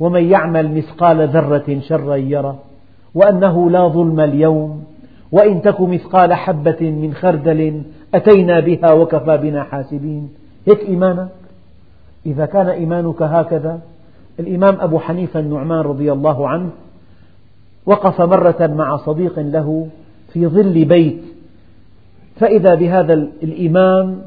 ومن 0.00 0.24
يعمل 0.24 0.76
مثقال 0.76 1.28
ذرة 1.28 1.80
شرا 1.80 2.16
يرى؟ 2.16 2.56
وأنه 3.14 3.70
لا 3.70 3.88
ظلم 3.88 4.20
اليوم؟ 4.20 4.84
وإن 5.32 5.62
تك 5.62 5.80
مثقال 5.80 6.34
حبة 6.34 6.90
من 6.90 7.14
خردل 7.14 7.82
أتينا 8.14 8.60
بها 8.60 8.92
وكفى 8.92 9.36
بنا 9.36 9.62
حاسبين؟ 9.62 10.28
هيك 10.66 10.80
إيمانك 10.80 11.28
إذا 12.26 12.46
كان 12.46 12.68
إيمانك 12.68 13.22
هكذا 13.22 13.80
الإمام 14.40 14.80
أبو 14.80 14.98
حنيفة 14.98 15.40
النعمان 15.40 15.80
رضي 15.80 16.12
الله 16.12 16.48
عنه 16.48 16.70
وقف 17.86 18.20
مرة 18.20 18.66
مع 18.66 18.96
صديق 18.96 19.38
له 19.38 19.88
في 20.32 20.46
ظل 20.46 20.84
بيت 20.84 21.22
فإذا 22.36 22.74
بهذا 22.74 23.14
الإمام 23.42 24.22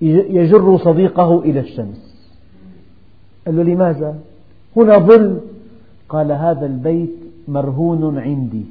يجر 0.00 0.78
صديقه 0.78 1.40
إلى 1.40 1.60
الشمس. 1.60 2.12
قال 3.46 3.56
له 3.56 3.62
لماذا؟ 3.62 4.18
هنا 4.76 4.98
ظل. 4.98 5.40
قال 6.08 6.32
هذا 6.32 6.66
البيت 6.66 7.14
مرهون 7.48 8.18
عندي 8.18 8.64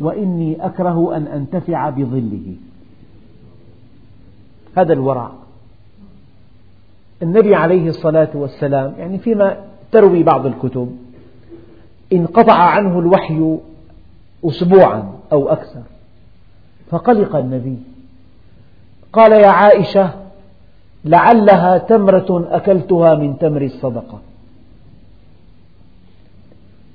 وإني 0.00 0.66
أكره 0.66 1.16
أن 1.16 1.26
أنتفع 1.26 1.90
بظله. 1.90 2.56
هذا 4.76 4.92
الورع. 4.92 5.32
النبي 7.22 7.54
عليه 7.54 7.88
الصلاة 7.88 8.28
والسلام 8.34 8.94
يعني 8.98 9.18
فيما 9.18 9.56
تروي 9.92 10.22
بعض 10.22 10.46
الكتب 10.46 10.96
انقطع 12.12 12.54
عنه 12.54 12.98
الوحي 12.98 13.58
أسبوعا 14.44 15.12
أو 15.32 15.48
أكثر. 15.48 15.82
فقلق 16.90 17.36
النبي. 17.36 17.78
قال 19.12 19.32
يا 19.32 19.48
عائشة 19.48 20.10
لعلها 21.04 21.78
تمرة 21.78 22.48
أكلتها 22.50 23.14
من 23.14 23.38
تمر 23.38 23.62
الصدقة. 23.62 24.18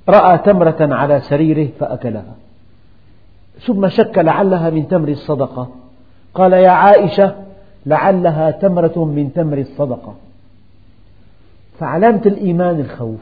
رأى 0.09 0.37
تمرة 0.37 0.77
على 0.95 1.19
سريره 1.21 1.69
فأكلها. 1.79 2.35
ثم 3.65 3.87
شك 3.87 4.17
لعلها 4.17 4.69
من 4.69 4.87
تمر 4.87 5.07
الصدقة. 5.07 5.69
قال 6.33 6.53
يا 6.53 6.69
عائشة 6.69 7.35
لعلها 7.85 8.51
تمرة 8.51 9.05
من 9.05 9.33
تمر 9.35 9.57
الصدقة. 9.57 10.15
فعلامة 11.79 12.21
الإيمان 12.25 12.79
الخوف. 12.79 13.19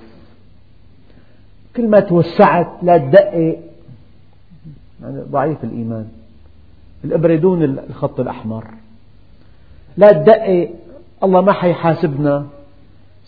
كل 1.76 1.88
ما 1.88 2.00
توسعت 2.00 2.68
لا 2.82 2.98
تدقق 2.98 3.60
يعني 5.02 5.22
ضعيف 5.32 5.64
الإيمان. 5.64 6.08
الإبرة 7.04 7.36
دون 7.36 7.64
الخط 7.64 8.20
الأحمر. 8.20 8.66
لا 9.98 10.12
تدقق 10.12 10.70
الله 11.24 11.42
ما 11.42 11.54
حيحاسبنا. 11.54 12.46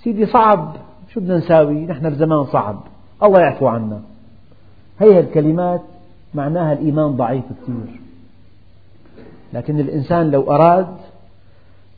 سيدي 0.04 0.26
صعب. 0.26 0.76
شو 1.14 1.20
بدنا 1.20 1.38
نساوي؟ 1.38 1.86
نحن 1.86 2.10
بزمان 2.10 2.46
صعب. 2.46 2.80
الله 3.24 3.40
يعفو 3.40 3.68
عنا. 3.68 4.02
هي 5.00 5.20
الكلمات 5.20 5.82
معناها 6.34 6.74
الإيمان 6.74 7.12
ضعيف 7.12 7.44
كثير. 7.44 8.00
لكن 9.54 9.80
الإنسان 9.80 10.32
لو 10.32 10.52
أراد 10.52 10.88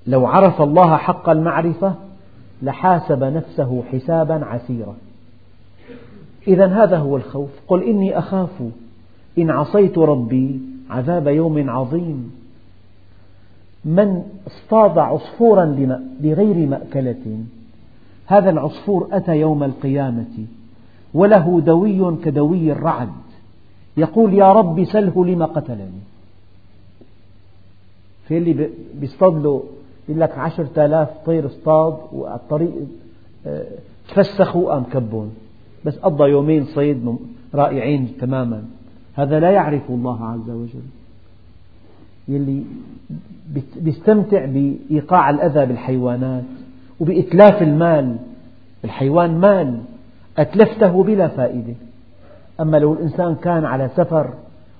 لو 0.07 0.25
عرف 0.25 0.61
الله 0.61 0.97
حق 0.97 1.29
المعرفة 1.29 1.95
لحاسب 2.61 3.23
نفسه 3.23 3.83
حسابا 3.91 4.45
عسيرا. 4.45 4.95
إذا 6.47 6.67
هذا 6.67 6.97
هو 6.97 7.17
الخوف. 7.17 7.49
قل 7.67 7.83
إني 7.83 8.17
أخاف. 8.17 8.63
إن 9.37 9.49
عصيت 9.49 9.97
ربي 9.97 10.59
عذاب 10.89 11.27
يوم 11.27 11.69
عظيم. 11.69 12.31
من 13.85 14.23
اصطاد 14.47 14.97
عصفورا 14.97 15.65
بغير 16.19 16.67
مأكلة. 16.67 17.43
هذا 18.25 18.49
العصفور 18.49 19.07
أتى 19.11 19.39
يوم 19.39 19.63
القيامة. 19.63 20.45
وله 21.13 21.61
دوي 21.61 22.17
كدوي 22.17 22.71
الرعد. 22.71 23.09
يقول 23.97 24.33
يا 24.33 24.53
رب 24.53 24.83
سله 24.83 25.25
لما 25.25 25.45
قتلني. 25.45 26.01
في 28.27 28.37
اللي 28.37 28.69
بيصطاد 28.93 29.43
له 29.43 29.63
يقول 30.09 30.21
لك 30.21 30.37
عشرة 30.37 30.85
آلاف 30.85 31.09
طير 31.25 31.45
اصطاد 31.45 31.97
وعلى 32.13 32.35
الطريق 32.35 32.71
آه، 33.47 33.63
تفسخوا 34.09 34.61
وقام 34.61 34.83
كبون. 34.83 35.33
بس 35.85 35.97
قضى 35.97 36.23
يومين 36.23 36.65
صيد 36.65 37.15
رائعين 37.55 38.13
تماما. 38.19 38.63
هذا 39.15 39.39
لا 39.39 39.51
يعرف 39.51 39.89
الله 39.89 40.25
عز 40.25 40.49
وجل. 40.49 40.85
يلي 42.27 42.63
بيستمتع 43.81 44.45
بإيقاع 44.45 45.29
الأذى 45.29 45.65
بالحيوانات 45.65 46.43
وبإتلاف 46.99 47.61
المال. 47.61 48.17
الحيوان 48.83 49.37
مال 49.39 49.79
أتلفته 50.37 51.03
بلا 51.03 51.27
فائدة. 51.27 51.73
أما 52.59 52.77
لو 52.77 52.93
الإنسان 52.93 53.35
كان 53.35 53.65
على 53.65 53.89
سفر 53.95 54.33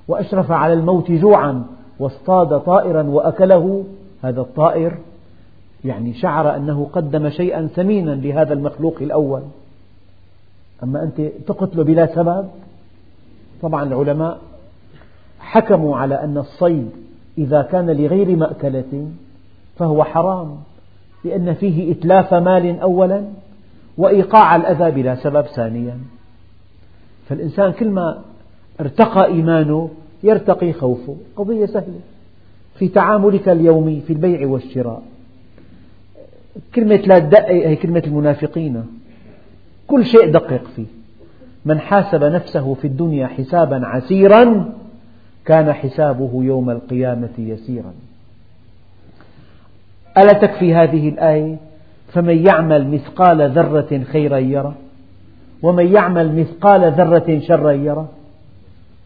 وأشرف 0.07 0.51
على 0.51 0.73
الموت 0.73 1.11
جوعا 1.11 1.63
واصطاد 1.99 2.59
طائرا 2.59 3.03
وأكله 3.03 3.83
هذا 4.23 4.41
الطائر 4.41 4.97
يعني 5.85 6.13
شعر 6.13 6.55
أنه 6.55 6.89
قدم 6.93 7.29
شيئا 7.29 7.67
ثمينا 7.67 8.11
لهذا 8.11 8.53
المخلوق 8.53 8.95
الأول. 9.01 9.41
أما 10.83 11.03
أنت 11.03 11.21
تقتله 11.47 11.83
بلا 11.83 12.15
سبب 12.15 12.49
طبعا 13.61 13.83
العلماء 13.83 14.39
حكموا 15.39 15.97
على 15.97 16.23
أن 16.23 16.37
الصيد 16.37 16.89
إذا 17.37 17.61
كان 17.61 17.89
لغير 17.89 18.35
مأكلة 18.35 19.07
فهو 19.77 20.03
حرام 20.03 20.57
لأن 21.25 21.53
فيه 21.53 21.91
إتلاف 21.91 22.33
مال 22.33 22.79
أولا 22.79 23.23
وإيقاع 23.97 24.55
الأذى 24.55 24.91
بلا 24.91 25.15
سبب 25.15 25.41
ثانيا. 25.41 25.97
فالإنسان 27.27 27.71
كلما 27.71 28.21
ارتقى 28.79 29.25
إيمانه 29.25 29.89
يرتقي 30.23 30.73
خوفه. 30.73 31.15
قضية 31.35 31.65
سهلة. 31.65 31.99
في 32.75 32.87
تعاملك 32.87 33.49
اليومي 33.49 34.01
في 34.01 34.13
البيع 34.13 34.47
والشراء 34.47 35.03
كلمة 36.75 36.95
لا 36.95 37.19
تدقق 37.19 37.51
هي 37.51 37.75
كلمة 37.75 38.03
المنافقين. 38.07 38.85
كل 39.87 40.05
شيء 40.05 40.31
دقق 40.31 40.63
فيه. 40.75 40.85
من 41.65 41.79
حاسب 41.79 42.23
نفسه 42.23 42.73
في 42.73 42.87
الدنيا 42.87 43.27
حسابا 43.27 43.85
عسيرا 43.85 44.73
كان 45.45 45.73
حسابه 45.73 46.43
يوم 46.43 46.69
القيامة 46.69 47.29
يسيرا. 47.37 47.93
ألا 50.17 50.33
تكفي 50.33 50.73
هذه 50.73 51.09
الآية؟ 51.09 51.57
فمن 52.07 52.45
يعمل 52.45 52.87
مثقال 52.87 53.49
ذرة 53.49 54.03
خيرا 54.11 54.37
يره 54.37 54.75
ومن 55.61 55.93
يعمل 55.93 56.39
مثقال 56.39 56.91
ذرة 56.91 57.39
شرا 57.39 57.71
يره. 57.71 58.09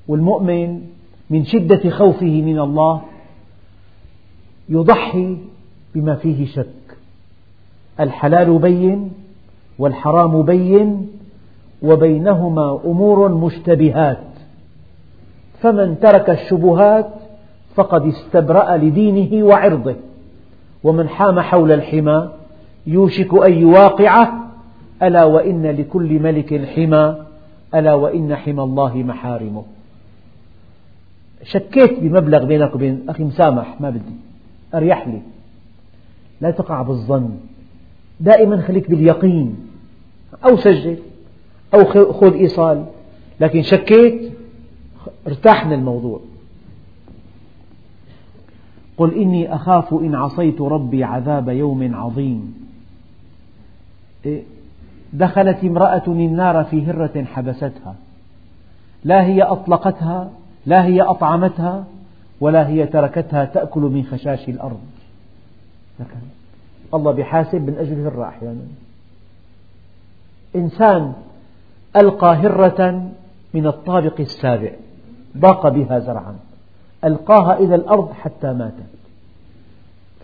والمؤمن 0.07 0.81
من 1.29 1.45
شدة 1.45 1.89
خوفه 1.89 2.41
من 2.41 2.59
الله 2.59 3.01
يضحي 4.69 5.37
بما 5.95 6.15
فيه 6.15 6.45
شك. 6.45 6.84
الحلال 7.99 8.57
بين 8.57 9.11
والحرام 9.79 10.41
بين 10.41 11.07
وبينهما 11.81 12.79
أمور 12.85 13.29
مشتبهات. 13.29 14.23
فمن 15.61 15.99
ترك 15.99 16.29
الشبهات 16.29 17.09
فقد 17.75 18.05
استبرأ 18.05 18.77
لدينه 18.77 19.45
وعرضه. 19.45 19.95
ومن 20.83 21.09
حام 21.09 21.39
حول 21.39 21.71
الحمى 21.71 22.29
يوشك 22.87 23.33
أن 23.33 23.53
يواقعه. 23.53 24.45
ألا 25.03 25.23
وإن 25.23 25.65
لكل 25.65 26.19
ملك 26.19 26.65
حمى. 26.65 27.15
ألا 27.75 27.93
وإن 27.93 28.35
حمى 28.35 28.63
الله 28.63 28.95
محارمه. 28.97 29.63
شكيت 31.43 31.99
بمبلغ 31.99 32.45
بينك 32.45 32.75
وبين 32.75 33.05
أخي 33.09 33.23
مسامح 33.23 33.81
ما 33.81 33.89
بدي. 33.89 34.15
أريح 34.73 35.07
لي. 35.07 35.21
لا 36.41 36.51
تقع 36.51 36.81
بالظن. 36.81 37.29
دائما 38.20 38.61
خليك 38.61 38.89
باليقين. 38.89 39.55
أو 40.45 40.57
سجل 40.57 40.97
أو 41.74 42.13
خذ 42.13 42.34
إيصال. 42.34 42.86
لكن 43.39 43.61
شكيت 43.61 44.32
ارتاح 45.28 45.66
من 45.66 45.74
الموضوع. 45.74 46.20
قل 48.97 49.13
إني 49.13 49.55
أخاف 49.55 49.93
إن 49.93 50.16
عصيت 50.16 50.61
ربي 50.61 51.03
عذاب 51.03 51.49
يوم 51.49 51.95
عظيم. 51.95 52.68
إيه؟ 54.26 54.43
دخلت 55.13 55.63
امرأة 55.63 56.03
النار 56.07 56.63
في 56.63 56.86
هرة 56.86 57.24
حبستها. 57.24 57.95
لا 59.03 59.26
هي 59.26 59.41
أطلقتها 59.41 60.32
لا 60.66 60.86
هي 60.86 61.01
أطعمتها 61.01 61.86
ولا 62.41 62.68
هي 62.68 62.86
تركتها 62.86 63.45
تأكل 63.45 63.82
من 63.82 64.03
خشاش 64.03 64.49
الأرض. 64.49 64.80
الله 66.95 67.11
بحاسب 67.11 67.61
من 67.61 67.75
أجل 67.79 68.05
هرة 68.05 68.27
أحيانا 68.27 68.65
إنسان 70.55 71.13
ألقى 71.95 72.35
هرة 72.35 73.11
من 73.53 73.67
الطابق 73.67 74.19
السابع 74.19 74.71
ضاق 75.37 75.69
بها 75.69 75.99
زرعا 75.99 76.35
ألقاها 77.03 77.59
إلى 77.59 77.75
الأرض 77.75 78.11
حتى 78.11 78.53
ماتت 78.53 78.95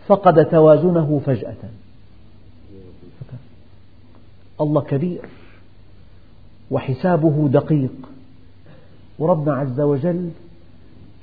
فقد 0.08 0.46
توازنه 0.46 1.22
فجأة. 1.26 1.56
الله 4.62 4.82
كبير 4.82 5.22
وحسابه 6.72 7.48
دقيق 7.48 7.92
وربنا 9.20 9.56
عز 9.56 9.82
وجل 9.82 10.30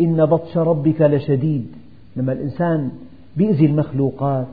إن 0.01 0.27
بطش 0.27 0.57
ربك 0.57 1.01
لشديد 1.01 1.73
لما 2.17 2.33
الإنسان 2.33 2.91
بيأذي 3.37 3.67
المخلوقات 3.67 4.47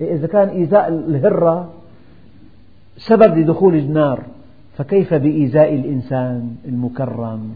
إذا 0.00 0.26
كان 0.26 0.48
إيذاء 0.48 0.88
الهرة 0.88 1.70
سبب 2.96 3.38
لدخول 3.38 3.74
النار 3.74 4.22
فكيف 4.76 5.14
بإيذاء 5.14 5.74
الإنسان 5.74 6.56
المكرم؟ 6.68 7.54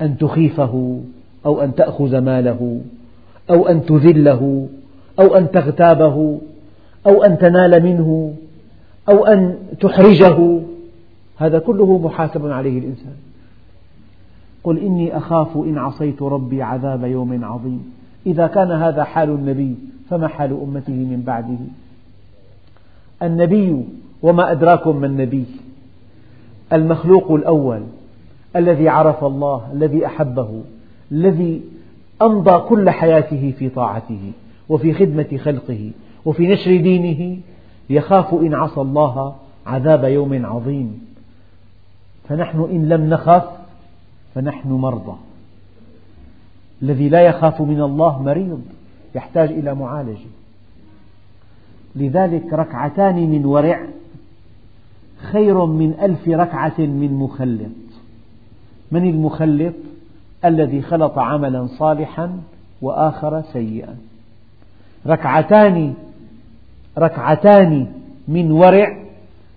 أن 0.00 0.18
تخيفه 0.18 1.00
أو 1.46 1.60
أن 1.62 1.74
تأخذ 1.74 2.18
ماله 2.18 2.80
أو 3.50 3.68
أن 3.68 3.84
تذله 3.84 4.68
أو 5.20 5.36
أن 5.36 5.50
تغتابه 5.50 6.38
أو 7.06 7.22
أن 7.22 7.38
تنال 7.38 7.82
منه 7.82 8.34
أو 9.08 9.26
أن 9.26 9.56
تحرجه. 9.80 10.60
هذا 11.36 11.58
كله 11.58 11.98
محاسب 11.98 12.46
عليه 12.46 12.78
الإنسان. 12.78 13.14
قل 14.64 14.78
إني 14.78 15.16
أخاف 15.16 15.56
إن 15.56 15.78
عصيت 15.78 16.22
ربي 16.22 16.62
عذاب 16.62 17.04
يوم 17.04 17.44
عظيم. 17.44 17.92
إذا 18.26 18.46
كان 18.46 18.70
هذا 18.70 19.04
حال 19.04 19.30
النبي 19.30 19.74
فما 20.10 20.28
حال 20.28 20.50
أمته 20.50 20.92
من 20.92 21.22
بعده؟ 21.26 21.58
النبي 23.22 23.84
وما 24.22 24.52
أدراكم 24.52 24.96
ما 24.96 25.06
النبي؟ 25.06 25.44
المخلوق 26.72 27.32
الأول 27.32 27.82
الذي 28.56 28.88
عرف 28.88 29.24
الله 29.24 29.68
الذي 29.72 30.06
أحبه 30.06 30.62
الذي 31.12 31.62
أمضى 32.22 32.68
كل 32.68 32.90
حياته 32.90 33.54
في 33.58 33.68
طاعته 33.68 34.32
وفي 34.68 34.92
خدمة 34.92 35.38
خلقه 35.44 35.90
وفي 36.24 36.46
نشر 36.46 36.76
دينه 36.76 37.38
يخاف 37.90 38.34
إن 38.34 38.54
عصى 38.54 38.80
الله 38.80 39.34
عذاب 39.66 40.04
يوم 40.04 40.46
عظيم. 40.46 41.06
فنحن 42.28 42.68
إن 42.70 42.88
لم 42.88 43.10
نخف 43.10 43.44
فنحن 44.34 44.68
مرضى. 44.68 45.16
الذي 46.82 47.08
لا 47.08 47.20
يخاف 47.20 47.60
من 47.60 47.80
الله 47.80 48.22
مريض 48.22 48.62
يحتاج 49.14 49.50
إلى 49.50 49.74
معالجة. 49.74 50.30
لذلك 51.96 52.52
ركعتان 52.52 53.14
من 53.30 53.44
ورع 53.44 53.86
خير 55.16 55.66
من 55.66 55.94
ألف 56.02 56.28
ركعة 56.28 56.78
من 56.78 57.14
مخلط. 57.14 57.70
من 58.92 59.08
المخلط؟ 59.08 59.74
الذي 60.44 60.82
خلط 60.82 61.18
عملا 61.18 61.66
صالحا 61.66 62.40
وآخر 62.82 63.42
سيئا. 63.52 63.96
ركعتان 65.06 65.94
ركعتان 66.98 67.86
من 68.28 68.50
ورع 68.50 68.96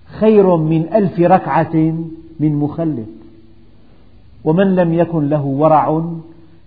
خير 0.05 0.55
من 0.55 0.93
ألف 0.93 1.19
ركعة 1.19 1.75
من 2.39 2.55
مخلط. 2.55 3.07
ومن 4.43 4.75
لم 4.75 4.93
يكن 4.93 5.29
له 5.29 5.41
ورع 5.41 6.03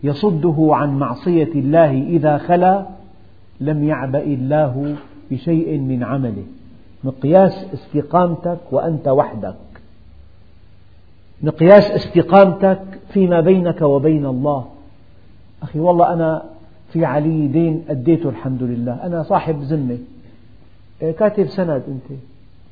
يصده 0.03 0.69
عن 0.73 0.99
معصية 0.99 1.53
الله 1.55 2.03
إذا 2.03 2.39
خلا 2.39 2.87
لم 3.61 3.85
يعبأ 3.85 4.23
الله 4.23 4.97
بشيء 5.31 5.79
من 5.79 6.03
عمله. 6.03 6.45
مقياس 7.05 7.67
استقامتك 7.75 8.59
وأنت 8.71 9.09
وحدك. 9.09 9.55
مقياس 11.43 11.91
استقامتك 11.91 12.83
فيما 13.09 13.41
بينك 13.41 13.83
وبين 13.83 14.27
الله. 14.27 14.67
أخي 15.63 15.79
والله 15.79 16.13
أنا 16.13 16.43
في 16.93 17.05
علي 17.05 17.47
دين 17.47 17.85
أديته 17.89 18.29
الحمد 18.29 18.63
لله. 18.63 19.07
أنا 19.07 19.23
صاحب 19.23 19.61
ذمة. 19.61 19.99
إيه، 21.03 21.13
كاتب 21.13 21.47
سند 21.47 21.83
أنت. 21.89 22.19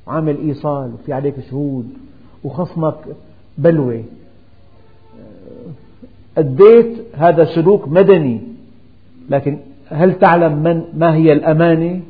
وعامل 0.06 0.36
إيصال 0.36 0.92
وفي 0.94 1.12
عليك 1.12 1.34
شهود 1.50 1.90
وخصمك 2.44 2.98
بلوى 3.58 4.04
أديت 6.38 6.96
هذا 7.16 7.44
سلوك 7.44 7.88
مدني. 7.88 8.40
لكن 9.30 9.58
هل 9.90 10.18
تعلم 10.18 10.52
من 10.52 10.84
ما 10.94 11.14
هي 11.14 11.32
الأمانة؟ 11.32 12.00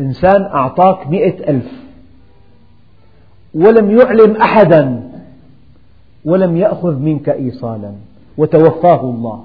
إنسان 0.00 0.42
أعطاك 0.42 1.06
مئة 1.06 1.50
ألف. 1.50 1.72
ولم 3.54 3.98
يعلم 3.98 4.36
أحدا. 4.36 5.10
ولم 6.24 6.56
يأخذ 6.56 6.94
منك 6.98 7.28
إيصالا. 7.28 7.92
وتوفاه 8.38 9.00
الله. 9.00 9.44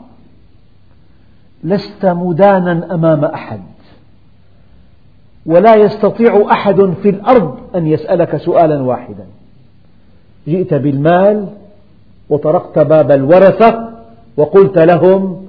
لست 1.63 2.05
مدانا 2.05 2.93
أمام 2.93 3.25
أحد. 3.25 3.61
ولا 5.45 5.75
يستطيع 5.75 6.45
أحد 6.51 6.93
في 7.03 7.09
الأرض 7.09 7.57
أن 7.75 7.87
يسألك 7.87 8.37
سؤالا 8.37 8.81
واحدا. 8.81 9.25
جئت 10.47 10.73
بالمال 10.73 11.47
وطرقت 12.29 12.79
باب 12.79 13.11
الورثة 13.11 13.90
وقلت 14.37 14.77
لهم 14.77 15.45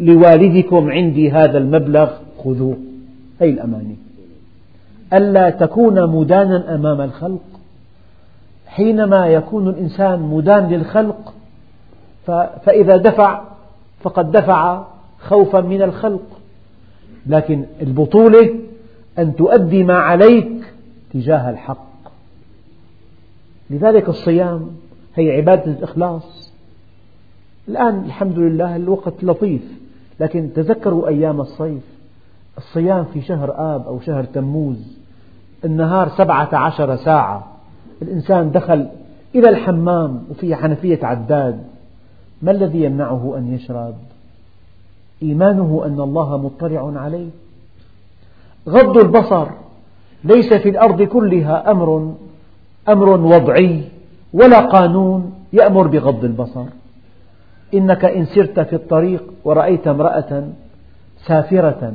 لوالدكم 0.00 0.90
عندي 0.90 1.30
هذا 1.30 1.58
المبلغ 1.58 2.10
خذوه. 2.44 2.76
هذه 3.40 3.50
الأمانة 3.50 3.96
ألا 5.12 5.50
تكون 5.50 6.06
مدانا 6.10 6.74
أمام 6.74 7.00
الخلق. 7.00 7.40
حينما 8.66 9.26
يكون 9.26 9.68
الإنسان 9.68 10.20
مدان 10.20 10.68
للخلق 10.68 11.34
فإذا 12.64 12.96
دفع 12.96 13.42
فقد 14.00 14.32
دفع 14.32 14.84
خوفا 15.18 15.60
من 15.60 15.82
الخلق. 15.82 16.22
لكن 17.26 17.64
البطولة 17.82 18.54
أن 19.18 19.36
تؤدي 19.36 19.84
ما 19.84 19.94
عليك 19.94 20.72
تجاه 21.12 21.50
الحق. 21.50 21.90
لذلك 23.70 24.08
الصيام 24.08 24.70
هي 25.14 25.30
عبادة 25.30 25.72
الإخلاص. 25.72 26.39
الآن 27.68 28.04
الحمد 28.04 28.38
لله 28.38 28.76
الوقت 28.76 29.14
لطيف 29.22 29.62
لكن 30.20 30.50
تذكروا 30.54 31.08
أيام 31.08 31.40
الصيف. 31.40 31.82
الصيام 32.58 33.04
في 33.04 33.22
شهر 33.22 33.54
آب 33.74 33.86
أو 33.86 34.00
شهر 34.00 34.24
تموز 34.24 34.98
النهار 35.64 36.08
سبعة 36.08 36.48
عشر 36.52 36.96
ساعة. 36.96 37.46
الإنسان 38.02 38.50
دخل 38.50 38.88
إلى 39.34 39.48
الحمام 39.48 40.22
وفي 40.30 40.56
حنفية 40.56 40.98
عداد. 41.02 41.64
ما 42.42 42.50
الذي 42.50 42.84
يمنعه 42.84 43.34
أن 43.36 43.54
يشرب؟ 43.54 43.94
إيمانه 45.22 45.82
أن 45.86 46.00
الله 46.00 46.36
مطلع 46.36 47.00
عليه. 47.00 47.28
غض 48.68 48.96
البصر 48.96 49.46
ليس 50.24 50.54
في 50.54 50.68
الأرض 50.68 51.02
كلها 51.02 51.70
أمر 51.70 52.14
أمر 52.88 53.08
وضعي 53.08 53.84
ولا 54.32 54.60
قانون 54.60 55.32
يأمر 55.52 55.86
بغض 55.86 56.24
البصر. 56.24 56.64
إنك 57.74 58.04
إن 58.04 58.24
سرت 58.24 58.60
في 58.60 58.76
الطريق 58.76 59.22
ورأيت 59.44 59.88
امرأة 59.88 60.44
سافرة 61.26 61.92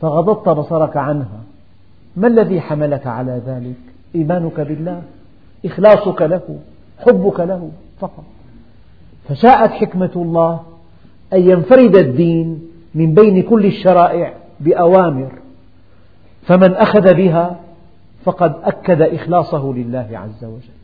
فغضضت 0.00 0.48
بصرك 0.48 0.96
عنها 0.96 1.40
ما 2.16 2.26
الذي 2.26 2.60
حملك 2.60 3.06
على 3.06 3.42
ذلك؟ 3.46 3.76
إيمانك 4.14 4.60
بالله 4.60 5.02
إخلاصك 5.64 6.22
له 6.22 6.58
حبك 6.98 7.40
له 7.40 7.70
فقط. 8.00 8.24
فشاءت 9.28 9.70
حكمة 9.70 10.10
الله 10.16 10.60
أن 11.32 11.50
ينفرد 11.50 11.96
الدين 11.96 12.62
من 12.94 13.14
بين 13.14 13.42
كل 13.42 13.66
الشرائع 13.66 14.34
بأوامر 14.60 15.32
فمن 16.42 16.74
أخذ 16.74 17.14
بها 17.14 17.60
فقد 18.24 18.54
أكد 18.64 19.02
إخلاصه 19.02 19.72
لله 19.72 20.08
عز 20.12 20.44
وجل. 20.44 20.74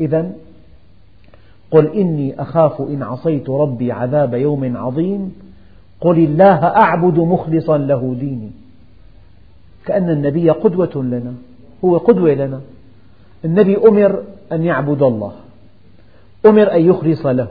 إذا 0.00 0.30
قل 1.70 1.86
إني 1.86 2.42
أخاف 2.42 2.80
إن 2.80 3.02
عصيت 3.02 3.50
ربي 3.50 3.92
عذاب 3.92 4.34
يوم 4.34 4.76
عظيم. 4.76 5.34
قل 6.00 6.18
الله 6.18 6.64
أعبد 6.64 7.18
مخلصا 7.18 7.78
له 7.78 8.16
ديني. 8.20 8.50
كأن 9.86 10.10
النبي 10.10 10.50
قدوة 10.50 10.90
لنا 10.96 11.34
هو 11.84 11.96
قدوة 11.96 12.34
لنا. 12.34 12.60
النبي 13.44 13.76
أمر 13.76 14.22
أن 14.52 14.62
يعبد 14.62 15.02
الله 15.02 15.32
أمر 16.46 16.72
أن 16.72 16.82
يخلص 16.82 17.26
له 17.26 17.48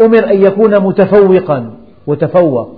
أمر 0.00 0.30
أن 0.30 0.42
يكون 0.42 0.80
متفوقا 0.80 1.74
وتفوق. 2.06 2.76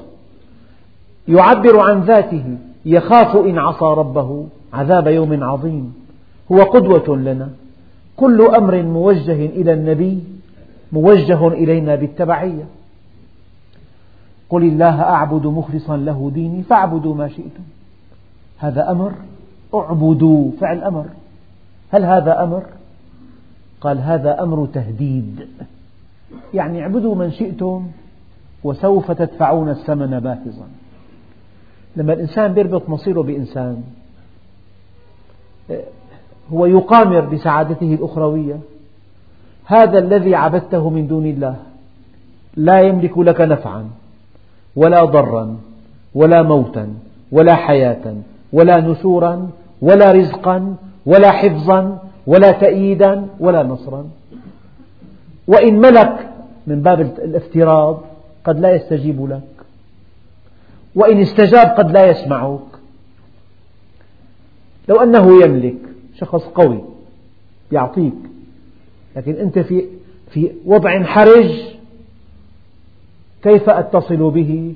يعبر 1.29 1.81
عن 1.81 2.01
ذاته 2.01 2.57
يخاف 2.87 3.37
إن 3.37 3.59
عصى 3.59 3.85
ربه 3.85 4.47
عذاب 4.73 5.07
يوم 5.07 5.45
عظيم. 5.45 5.95
هو 6.53 6.63
قدوة 6.63 7.17
لنا. 7.17 7.49
كل 8.23 8.41
أمر 8.55 8.83
موجه 8.83 9.47
إلى 9.47 9.73
النبي 9.73 10.25
موجه 10.93 11.49
إلينا 11.49 11.95
بالتبعية. 11.95 12.65
قل 14.51 14.63
الله 14.63 15.01
أعبد 15.03 15.47
مخلصا 15.47 15.97
له 15.97 16.31
ديني 16.35 16.63
فاعبدوا 16.63 17.15
ما 17.15 17.29
شئتم. 17.29 17.65
هذا 18.59 18.91
أمر؟ 18.91 19.13
اعبدوا 19.75 20.51
فعل 20.61 20.85
أمر. 20.85 21.07
هل 21.93 22.05
هذا 22.05 22.43
أمر؟ 22.45 22.63
قال 23.81 23.99
هذا 23.99 24.43
أمر 24.43 24.67
تهديد. 24.67 25.49
يعني 26.55 26.83
اعبدوا 26.83 27.15
من 27.15 27.31
شئتم 27.31 27.87
وسوف 28.65 29.11
تدفعون 29.11 29.69
الثمن 29.69 30.21
باهظا. 30.21 30.67
لما 31.97 32.13
الإنسان 32.13 32.59
يربط 32.59 32.89
مصيره 32.89 33.23
بإنسان 33.23 33.83
هو 36.51 36.67
يقامر 36.67 37.21
بسعادته 37.21 37.95
الأخروية. 37.95 38.59
هذا 39.65 39.99
الذي 39.99 40.35
عبدته 40.35 40.91
من 40.91 41.07
دون 41.07 41.27
الله. 41.27 41.57
لا 42.57 42.81
يملك 42.81 43.19
لك 43.19 43.41
نفعا 43.41 43.89
ولا 44.77 45.05
ضرا 45.05 45.57
ولا 46.15 46.43
موتا 46.43 46.95
ولا 47.33 47.55
حياة 47.55 48.15
ولا 48.53 48.81
نشورا 48.81 49.51
ولا 49.83 50.13
رزقا 50.13 50.75
ولا 51.07 51.31
حفظا 51.31 51.99
ولا 52.27 52.53
تأييدا 52.53 53.27
ولا 53.41 53.63
نصرا. 53.63 54.05
وإن 55.47 55.79
ملك 55.79 56.29
من 56.67 56.83
باب 56.83 57.01
الافتراض 57.01 58.01
قد 58.45 58.61
لا 58.61 58.75
يستجيب 58.75 59.31
لك. 59.31 59.43
وإن 60.95 61.21
استجاب 61.21 61.67
قد 61.67 61.91
لا 61.91 62.07
يسمعك. 62.07 62.61
لو 64.89 64.97
أنه 65.03 65.45
يملك 65.45 65.92
شخص 66.19 66.43
قوي 66.43 66.85
يعطيك. 67.73 68.15
لكن 69.17 69.35
أنت 69.35 69.59
في 69.59 69.87
في 70.31 70.53
وضع 70.65 71.03
حرج 71.03 71.51
كيف 73.43 73.69
أتصل 73.69 74.31
به؟ 74.31 74.75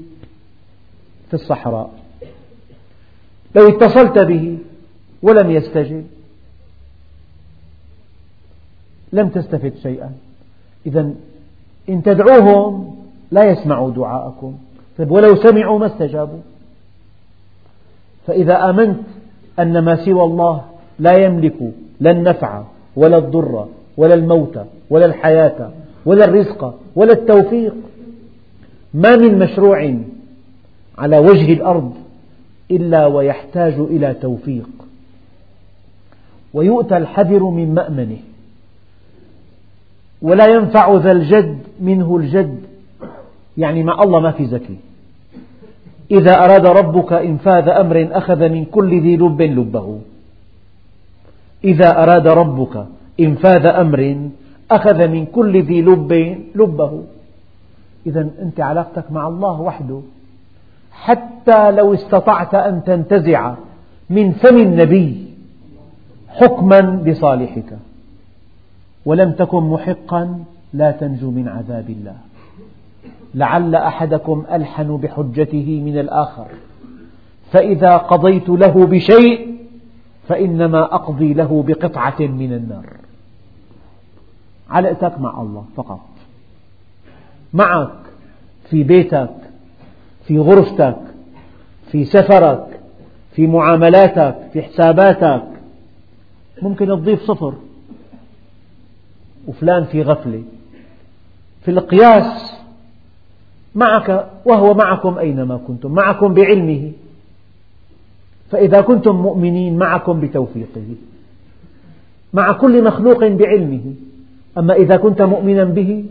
في 1.28 1.34
الصحراء. 1.34 1.90
لو 3.54 3.68
اتصلت 3.68 4.18
به 4.18 4.58
ولم 5.22 5.50
يستجب 5.50 6.06
لم 9.12 9.28
تستفد 9.28 9.74
شيئا. 9.82 10.12
إذا 10.86 11.14
إن 11.88 12.02
تدعوهم 12.02 12.96
لا 13.30 13.44
يسمعوا 13.50 13.90
دعاءكم. 13.90 14.58
طيب 14.98 15.10
ولو 15.10 15.36
سمعوا 15.36 15.78
ما 15.78 15.86
استجابوا. 15.86 16.40
فإذا 18.26 18.70
آمنت 18.70 19.00
أن 19.58 19.84
ما 19.84 20.04
سوى 20.04 20.24
الله 20.24 20.64
لا 20.98 21.12
يملك 21.24 21.54
لا 22.00 22.10
النفع 22.10 22.62
ولا 22.96 23.18
الضر 23.18 23.66
ولا 23.96 24.14
الموت 24.14 24.58
ولا 24.90 25.06
الحياة 25.06 25.70
ولا 26.06 26.24
الرزق 26.24 26.78
ولا 26.96 27.12
التوفيق. 27.12 27.74
ما 28.94 29.16
من 29.16 29.38
مشروع 29.38 29.94
على 30.98 31.18
وجه 31.18 31.52
الأرض 31.52 31.94
إلا 32.70 33.06
ويحتاج 33.06 33.72
إلى 33.72 34.14
توفيق. 34.14 34.68
ويؤتى 36.54 36.96
الحذر 36.96 37.44
من 37.44 37.74
مأمنه. 37.74 38.18
ولا 40.22 40.46
ينفع 40.46 40.96
ذا 40.96 41.12
الجد 41.12 41.58
منه 41.80 42.16
الجد. 42.16 42.60
يعني 43.58 43.82
مع 43.82 44.02
الله 44.02 44.20
ما 44.20 44.30
في 44.30 44.44
ذكي 44.44 44.76
إذا 46.10 46.44
أراد 46.44 46.66
ربك 46.66 47.12
إنفاذ 47.12 47.68
أمر 47.68 48.08
أخذ 48.12 48.48
من 48.48 48.64
كل 48.64 49.00
ذي 49.00 49.16
لب 49.16 49.42
لبه. 49.42 50.00
إذا 51.66 52.02
أراد 52.02 52.28
ربك 52.28 52.86
إنفاذ 53.20 53.66
أمر 53.66 54.30
أخذ 54.70 55.08
من 55.08 55.26
كل 55.26 55.62
ذي 55.62 55.82
لب 55.82 56.12
لبه. 56.54 57.02
إذا 58.06 58.28
أنت 58.42 58.60
علاقتك 58.60 59.12
مع 59.12 59.28
الله 59.28 59.60
وحده. 59.60 60.00
حتى 60.92 61.70
لو 61.70 61.94
استطعت 61.94 62.54
أن 62.54 62.84
تنتزع 62.84 63.54
من 64.10 64.32
فم 64.32 64.56
النبي 64.56 65.26
حكما 66.28 66.80
بصالحك. 66.80 67.78
ولم 69.06 69.32
تكن 69.32 69.62
محقا 69.62 70.44
لا 70.72 70.90
تنجو 70.90 71.30
من 71.30 71.48
عذاب 71.48 71.90
الله. 71.90 72.16
لعل 73.34 73.74
أحدكم 73.74 74.44
ألحن 74.52 74.96
بحجته 74.96 75.82
من 75.84 75.98
الآخر. 75.98 76.46
فإذا 77.52 77.96
قضيت 77.96 78.48
له 78.48 78.86
بشيء 78.86 79.55
فإنما 80.28 80.94
أقضي 80.94 81.34
له 81.34 81.64
بقطعة 81.66 82.20
من 82.20 82.52
النار. 82.52 82.86
علاقتك 84.70 85.20
مع 85.20 85.42
الله 85.42 85.64
فقط. 85.76 86.00
معك 87.52 87.92
في 88.70 88.82
بيتك 88.82 89.34
في 90.26 90.38
غرفتك 90.38 90.96
في 91.90 92.04
سفرك 92.04 92.80
في 93.32 93.46
معاملاتك 93.46 94.36
في 94.52 94.62
حساباتك. 94.62 95.42
ممكن 96.62 96.86
تضيف 96.86 97.22
صفر. 97.22 97.54
وفلان 99.46 99.84
في 99.84 100.02
غفلة. 100.02 100.42
في 101.62 101.70
القياس 101.70 102.52
معك 103.74 104.30
وهو 104.44 104.74
معكم 104.74 105.18
أينما 105.18 105.56
كنتم. 105.56 105.92
معكم 105.92 106.34
بعلمه. 106.34 106.92
فإذا 108.50 108.80
كنتم 108.80 109.16
مؤمنين 109.16 109.78
معكم 109.78 110.20
بتوفيقه 110.20 110.94
مع 112.32 112.52
كل 112.52 112.84
مخلوق 112.84 113.26
بعلمه. 113.26 113.94
أما 114.58 114.74
إذا 114.74 114.96
كنت 114.96 115.22
مؤمنا 115.22 115.64
به 115.64 116.04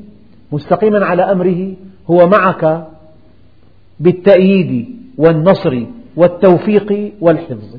مستقيما 0.51 1.05
على 1.05 1.21
أمره 1.21 1.73
هو 2.09 2.27
معك 2.27 2.87
بالتأييد 3.99 4.85
والنصر 5.17 5.83
والتوفيق 6.15 7.13
والحفظ. 7.21 7.77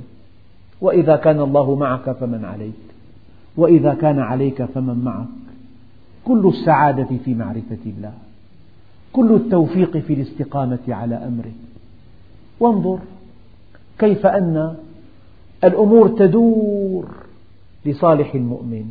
وإذا 0.81 1.17
كان 1.17 1.41
الله 1.41 1.75
معك 1.75 2.11
فمن 2.11 2.45
عليك 2.45 2.73
وإذا 3.57 3.95
كان 3.95 4.19
عليك 4.19 4.65
فمن 4.65 5.05
معك. 5.05 5.27
كل 6.25 6.49
السعادة 6.49 7.09
في 7.25 7.35
معرفة 7.35 7.85
الله 7.87 8.13
كل 9.13 9.35
التوفيق 9.35 9.97
في 9.97 10.15
الاستقامة 10.15 10.79
على 10.89 11.15
أمره. 11.15 11.53
وانظر 12.61 12.99
كيف 13.99 14.27
أن 14.27 14.77
الأمور 15.65 16.09
تدور 16.09 17.07
لصالح 17.87 18.35
المؤمن 18.35 18.85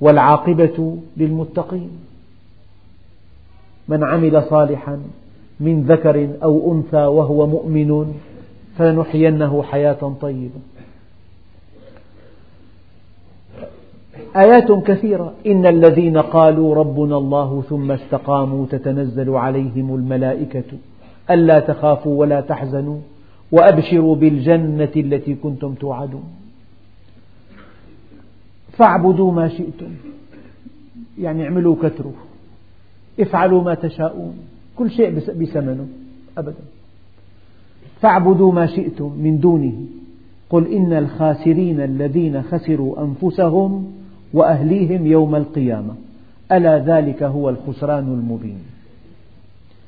والعاقبة 0.00 0.96
للمتقين. 1.16 1.90
من 3.88 4.04
عمل 4.04 4.42
صالحا 4.42 5.02
من 5.60 5.82
ذكر 5.82 6.28
أو 6.42 6.72
أنثى 6.72 7.04
وهو 7.06 7.46
مؤمن 7.46 8.14
فلنحيينه 8.78 9.62
حياة 9.62 10.12
طيبة. 10.20 10.60
آيات 14.36 14.72
كثيرة. 14.72 15.32
إن 15.46 15.66
الذين 15.66 16.18
قالوا 16.18 16.74
ربنا 16.74 17.16
الله 17.16 17.62
ثم 17.68 17.92
استقاموا 17.92 18.66
تتنزل 18.70 19.30
عليهم 19.30 19.94
الملائكة 19.94 20.78
ألا 21.30 21.60
تخافوا 21.60 22.20
ولا 22.20 22.40
تحزنوا. 22.40 22.98
وأبشروا 23.52 24.16
بالجنة 24.16 24.92
التي 24.96 25.34
كنتم 25.34 25.74
توعدون. 25.74 26.24
فاعبدوا 28.72 29.32
ما 29.32 29.48
شئتم. 29.48 29.90
يعني 31.18 31.44
اعملوا 31.44 31.76
كثروا 31.82 32.12
افعلوا 33.20 33.62
ما 33.62 33.74
تشاءون. 33.74 34.38
كل 34.76 34.90
شيء 34.90 35.10
بثمنه. 35.10 35.86
أبدا. 36.38 36.64
فاعبدوا 38.00 38.52
ما 38.52 38.66
شئتم 38.66 39.12
من 39.18 39.40
دونه. 39.40 39.86
قل 40.50 40.72
إن 40.72 40.92
الخاسرين 40.92 41.80
الذين 41.80 42.42
خسروا 42.42 43.04
أنفسهم 43.04 43.92
وأهليهم 44.32 45.06
يوم 45.06 45.36
القيامة. 45.36 45.94
ألا 46.52 46.78
ذلك 46.78 47.22
هو 47.22 47.48
الخسران 47.48 48.04
المبين. 48.04 48.58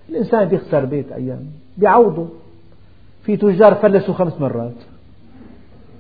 الإنسان 0.09 0.55
يخسر 0.55 0.85
بيت 0.85 1.13
أيام. 1.13 1.45
بيعوضه. 1.79 2.29
في 3.29 3.37
تجار 3.37 3.75
فلسوا 3.75 4.15
خمس 4.15 4.41
مرات. 4.41 4.75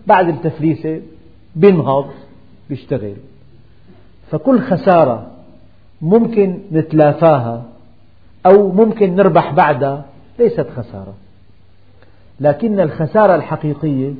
بعد 0.07 0.29
التفليسة 0.29 1.01
بينهض 1.57 2.11
بيشتغل. 2.70 3.14
فكل 4.31 4.61
خسارة 4.61 5.31
ممكن 6.03 6.59
نتلافاها 6.72 7.64
أو 8.47 8.72
ممكن 8.72 9.14
نربح 9.14 9.53
بعدها 9.53 10.05
ليست 10.39 10.66
خسارة. 10.76 11.14
لكن 12.41 12.81
الخسارة 12.81 13.35
الحقيقية 13.35 14.12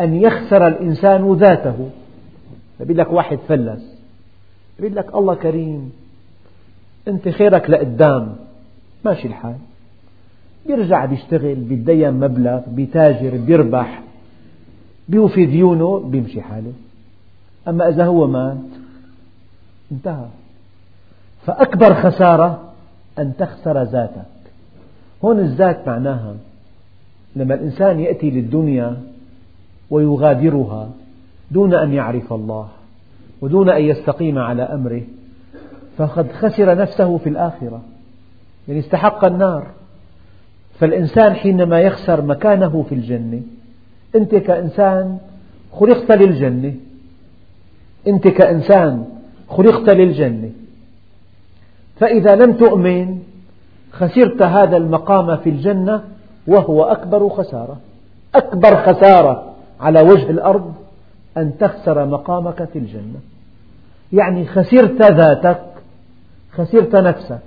أن 0.00 0.14
يخسر 0.14 0.66
الإنسان 0.66 1.32
ذاته. 1.32 1.90
بيقول 2.80 2.98
لك 2.98 3.12
واحد 3.12 3.38
فلس. 3.48 3.98
بيقول 4.80 4.96
لك 4.96 5.14
الله 5.14 5.34
كريم. 5.34 5.92
أنت 7.08 7.28
خيرك 7.28 7.70
لقدام. 7.70 8.36
ماشي 9.04 9.28
الحال. 9.28 9.56
بيرجع 10.66 11.04
بيشتغل 11.04 11.54
بيتدين 11.54 12.12
مبلغ 12.12 12.60
بيتاجر 12.66 13.36
بيربح 13.36 14.02
بيوفي 15.08 15.46
ديونه 15.46 15.98
بيمشي 15.98 16.40
حاله. 16.40 16.72
أما 17.68 17.88
إذا 17.88 18.04
هو 18.04 18.26
مات 18.26 18.56
انتهى. 19.92 20.26
فأكبر 21.46 21.94
خسارة 21.94 22.72
أن 23.18 23.32
تخسر 23.38 23.82
ذاتك. 23.82 24.26
هون 25.24 25.38
الذات 25.38 25.88
معناها 25.88 26.34
لما 27.36 27.54
الإنسان 27.54 28.00
يأتي 28.00 28.30
للدنيا 28.30 29.02
ويغادرها 29.90 30.90
دون 31.50 31.74
أن 31.74 31.92
يعرف 31.92 32.32
الله 32.32 32.68
ودون 33.40 33.68
أن 33.68 33.82
يستقيم 33.82 34.38
على 34.38 34.62
أمره 34.62 35.02
فقد 35.96 36.32
خسر 36.32 36.74
نفسه 36.74 37.18
في 37.18 37.28
الآخرة. 37.28 37.82
يعني 38.68 38.80
استحق 38.80 39.24
النار. 39.24 39.66
فالإنسان 40.78 41.34
حينما 41.34 41.80
يخسر 41.80 42.22
مكانه 42.22 42.84
في 42.88 42.94
الجنة 42.94 43.40
أنت 44.16 44.34
كإنسان 44.34 45.18
خلقت 45.72 46.12
للجنة 46.12 46.74
أنت 48.06 48.28
كإنسان 48.28 49.04
خلقت 49.48 49.90
للجنة. 49.90 50.50
فإذا 51.96 52.34
لم 52.34 52.52
تؤمن 52.52 53.18
خسرت 53.92 54.42
هذا 54.42 54.76
المقام 54.76 55.36
في 55.36 55.50
الجنة 55.50 56.02
وهو 56.46 56.82
أكبر 56.82 57.28
خسارة. 57.28 57.76
أكبر 58.34 58.76
خسارة 58.76 59.54
على 59.80 60.00
وجه 60.00 60.30
الأرض 60.30 60.74
أن 61.36 61.52
تخسر 61.58 62.06
مقامك 62.06 62.64
في 62.64 62.78
الجنة. 62.78 63.20
يعني 64.12 64.46
خسرت 64.46 65.02
ذاتك 65.02 65.62
خسرت 66.52 66.96
نفسك. 66.96 67.42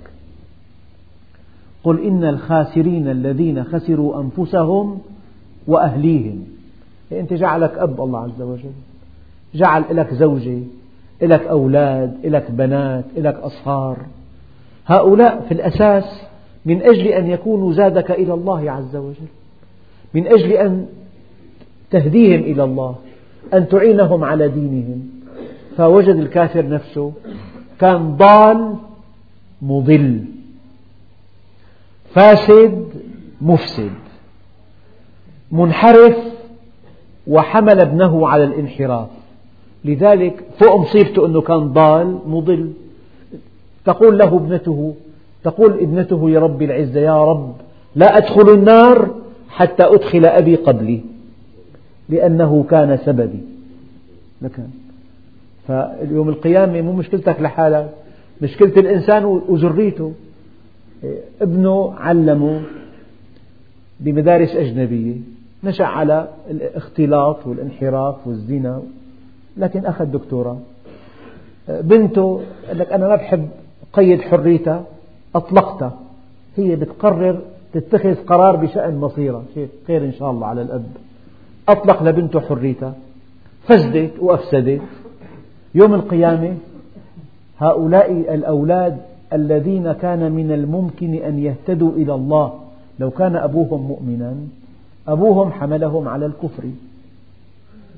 قل 1.86 2.04
إن 2.04 2.24
الخاسرين 2.24 3.08
الذين 3.08 3.64
خسروا 3.64 4.20
أنفسهم 4.20 4.98
وأهليهم. 5.66 6.44
يعني 7.10 7.22
أنت 7.22 7.32
جعلك 7.32 7.78
أب 7.78 8.00
الله 8.00 8.18
عز 8.20 8.42
وجل. 8.42 8.72
جعل 9.54 9.84
لك 9.90 10.14
زوجة 10.14 10.58
لك 11.22 11.42
أولاد 11.42 12.16
لك 12.24 12.50
بنات 12.50 13.04
لك 13.16 13.34
أصهار. 13.34 13.96
هؤلاء 14.86 15.44
في 15.48 15.54
الأساس 15.54 16.04
من 16.64 16.82
أجل 16.82 17.06
أن 17.06 17.30
يكونوا 17.30 17.72
زادك 17.72 18.10
إلى 18.10 18.34
الله 18.34 18.70
عز 18.70 18.96
وجل. 18.96 19.28
من 20.14 20.26
أجل 20.26 20.52
أن 20.52 20.86
تهديهم 21.90 22.40
إلى 22.40 22.64
الله 22.64 22.94
أن 23.54 23.68
تعينهم 23.68 24.24
على 24.24 24.48
دينهم. 24.48 25.08
فوجد 25.76 26.16
الكافر 26.16 26.68
نفسه 26.68 27.12
كان 27.78 28.16
ضال 28.16 28.74
مضل. 29.62 30.24
فاسد 32.16 32.88
مفسد. 33.40 33.90
منحرف 35.52 36.16
وحمل 37.26 37.80
ابنه 37.80 38.28
على 38.28 38.44
الانحراف. 38.44 39.08
لذلك 39.84 40.44
فوق 40.58 40.76
مصيبته 40.76 41.26
أنه 41.26 41.40
كان 41.40 41.72
ضال 41.72 42.18
مضل. 42.26 42.72
تقول 43.84 44.18
له 44.18 44.36
ابنته 44.36 44.94
تقول 45.44 45.72
ابنته 45.72 46.30
يا 46.30 46.40
رب 46.40 46.62
العزة 46.62 47.00
يا 47.00 47.24
رب 47.24 47.54
لا 47.94 48.16
أدخل 48.16 48.54
النار 48.54 49.14
حتى 49.48 49.82
أدخل 49.84 50.26
أبي 50.26 50.56
قبلي 50.56 51.00
لأنه 52.08 52.64
كان 52.70 52.98
سببي. 53.04 53.40
لكن 54.42 54.62
فاليوم 55.68 56.28
القيامة 56.28 56.80
مو 56.80 56.92
مشكلتك 56.92 57.40
لحالك 57.40 57.90
مشكلة 58.42 58.72
الإنسان 58.76 59.24
وذريته. 59.24 60.12
ابنه 61.40 61.94
علمه 61.96 62.62
بمدارس 64.00 64.56
أجنبية 64.56 65.14
نشأ 65.64 65.84
على 65.84 66.28
الاختلاط 66.50 67.46
والانحراف 67.46 68.26
والزنا 68.26 68.82
لكن 69.56 69.86
أخذ 69.86 70.04
دكتوراه. 70.04 70.58
بنته 71.68 72.40
قال 72.68 72.78
لك 72.78 72.92
أنا 72.92 73.08
ما 73.08 73.16
بحب 73.16 73.48
قيد 73.92 74.20
حريتها 74.20 74.84
أطلقتها. 75.34 75.98
هي 76.56 76.76
بتقرر 76.76 77.40
تتخذ 77.72 78.14
قرار 78.14 78.56
بشأن 78.56 78.96
مصيرها. 78.96 79.42
شيء 79.54 79.68
خير 79.86 80.04
إن 80.04 80.12
شاء 80.12 80.30
الله 80.30 80.46
على 80.46 80.62
الأب. 80.62 80.86
أطلق 81.68 82.02
لبنته 82.02 82.40
حريتها. 82.40 82.94
فسدت 83.64 84.12
وأفسدت. 84.18 84.82
يوم 85.74 85.94
القيامة 85.94 86.54
هؤلاء 87.58 88.12
الأولاد 88.12 88.98
الذين 89.32 89.92
كان 89.92 90.32
من 90.32 90.52
الممكن 90.52 91.14
أن 91.14 91.38
يهتدوا 91.38 91.92
إلى 91.92 92.14
الله. 92.14 92.60
لو 92.98 93.10
كان 93.10 93.36
أبوهم 93.36 93.80
مؤمنا 93.80 94.34
أبوهم 95.08 95.52
حملهم 95.52 96.08
على 96.08 96.26
الكفر. 96.26 96.62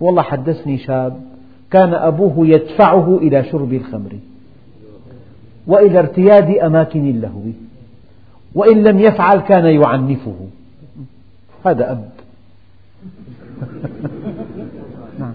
والله 0.01 0.23
حدثني 0.23 0.79
شاب 0.79 1.21
كان 1.71 1.95
أبوه 1.95 2.47
يدفعه 2.47 3.19
إلى 3.19 3.45
شرب 3.45 3.73
الخمر 3.73 4.13
وإلى 5.67 5.99
ارتياد 5.99 6.51
أماكن 6.51 7.11
اللهو 7.11 7.41
وإن 8.55 8.83
لم 8.83 8.99
يفعل 8.99 9.41
كان 9.41 9.65
يعنفه. 9.65 10.37
هذا 11.65 11.93
أب. 11.93 12.09
نعم. 15.21 15.33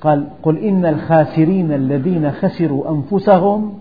قال 0.00 0.26
قل 0.42 0.58
إن 0.58 0.86
الخاسرين 0.86 1.72
الذين 1.72 2.32
خسروا 2.32 2.90
أنفسهم 2.90 3.78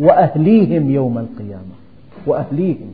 وأهليهم 0.00 0.90
يوم 0.90 1.18
القيامة. 1.18 1.74
وأهليهم 2.26 2.92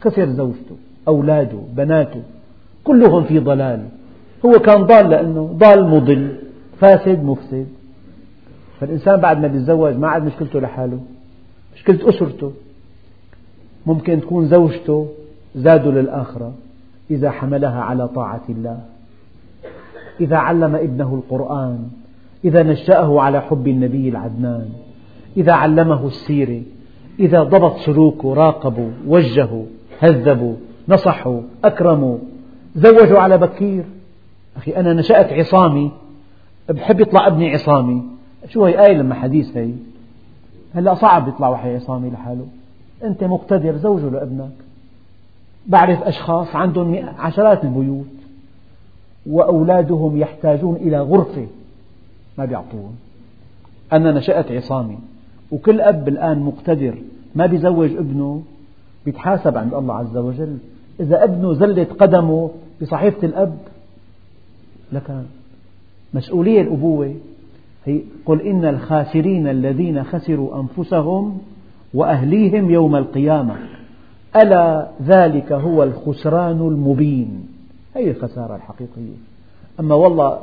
خسر 0.00 0.26
زوجته 0.26 0.76
أولاده 1.08 1.58
بناته 1.76 2.22
كلهم 2.84 3.24
في 3.24 3.38
ضلال. 3.38 3.80
هو 4.46 4.52
كان 4.52 4.82
ضال 4.82 5.10
لأنه 5.10 5.54
ضال 5.58 5.88
مضل 5.88 6.36
فاسد 6.78 7.24
مفسد. 7.24 7.66
فالإنسان 8.80 9.16
بعد 9.16 9.38
ما 9.38 9.46
يتزوج 9.46 9.94
ما 9.94 10.08
عاد 10.08 10.24
مشكلته 10.24 10.60
لحاله 10.60 11.00
مشكلة 11.74 12.08
أسرته. 12.08 12.52
ممكن 13.86 14.20
تكون 14.20 14.48
زوجته 14.48 15.08
زاد 15.54 15.86
للآخرة 15.86 16.52
إذا 17.10 17.30
حملها 17.30 17.80
على 17.80 18.08
طاعة 18.08 18.42
الله. 18.48 18.80
إذا 20.20 20.36
علم 20.36 20.74
ابنه 20.74 21.14
القرآن 21.14 21.88
إذا 22.44 22.62
نشأه 22.62 23.20
على 23.20 23.40
حب 23.40 23.68
النبي 23.68 24.08
العدنان. 24.08 24.68
إذا 25.36 25.52
علمه 25.52 26.06
السيرة 26.06 26.62
إذا 27.18 27.42
ضبط 27.42 27.76
سلوكه 27.76 28.34
راقبوا 28.34 28.90
وجهوا 29.06 29.64
هذبوا 30.00 30.54
نصحوا 30.88 31.40
أكرموا 31.64 32.18
زوجوا 32.76 33.18
على 33.18 33.38
بكير. 33.38 33.84
أخي 34.56 34.76
أنا 34.76 34.92
نشأت 34.92 35.32
عصامي 35.32 35.90
بحب 36.68 37.00
يطلع 37.00 37.26
ابني 37.26 37.52
عصامي. 37.52 38.02
شو 38.48 38.64
هي؟ 38.64 38.86
آية 38.86 38.92
لما 38.92 39.14
حديث 39.14 39.56
هي. 39.56 39.72
هلا 40.74 40.94
صعب 40.94 41.28
يطلع 41.28 41.48
وحي 41.48 41.76
عصامي 41.76 42.10
لحاله. 42.10 42.46
أنت 43.04 43.24
مقتدر 43.24 43.76
زوجه 43.76 44.08
لابنك. 44.10 44.52
بعرف 45.66 46.02
أشخاص 46.02 46.56
عندهم 46.56 47.08
عشرات 47.18 47.64
البيوت 47.64 48.06
وأولادهم 49.26 50.16
يحتاجون 50.16 50.76
إلى 50.76 51.00
غرفة 51.00 51.46
ما 52.38 52.44
بيعطوهم. 52.44 52.94
أنا 53.92 54.12
نشأت 54.12 54.52
عصامي. 54.52 54.98
وكل 55.52 55.80
أب 55.80 56.08
الآن 56.08 56.38
مقتدر 56.38 56.94
ما 57.34 57.46
بيزوج 57.46 57.90
ابنه 57.90 58.42
بيتحاسب 59.04 59.58
عند 59.58 59.74
الله 59.74 59.94
عز 59.94 60.16
وجل. 60.16 60.56
إذا 61.00 61.24
ابنه 61.24 61.54
زلت 61.54 61.92
قدمه 61.92 62.50
بصحيفة 62.82 63.26
الأب 63.26 63.58
لكان 64.92 65.24
مسؤولية 66.14 66.60
الأبوة. 66.60 67.14
هي 67.84 68.00
قل 68.26 68.40
إن 68.40 68.64
الخاسرين 68.64 69.48
الذين 69.48 70.04
خسروا 70.04 70.60
أنفسهم 70.60 71.38
وأهليهم 71.94 72.70
يوم 72.70 72.96
القيامة. 72.96 73.56
ألا 74.36 74.88
ذلك 75.02 75.52
هو 75.52 75.82
الخسران 75.82 76.60
المبين. 76.60 77.46
هي 77.94 78.10
الخسارة 78.10 78.56
الحقيقية. 78.56 79.16
أما 79.80 79.94
والله 79.94 80.38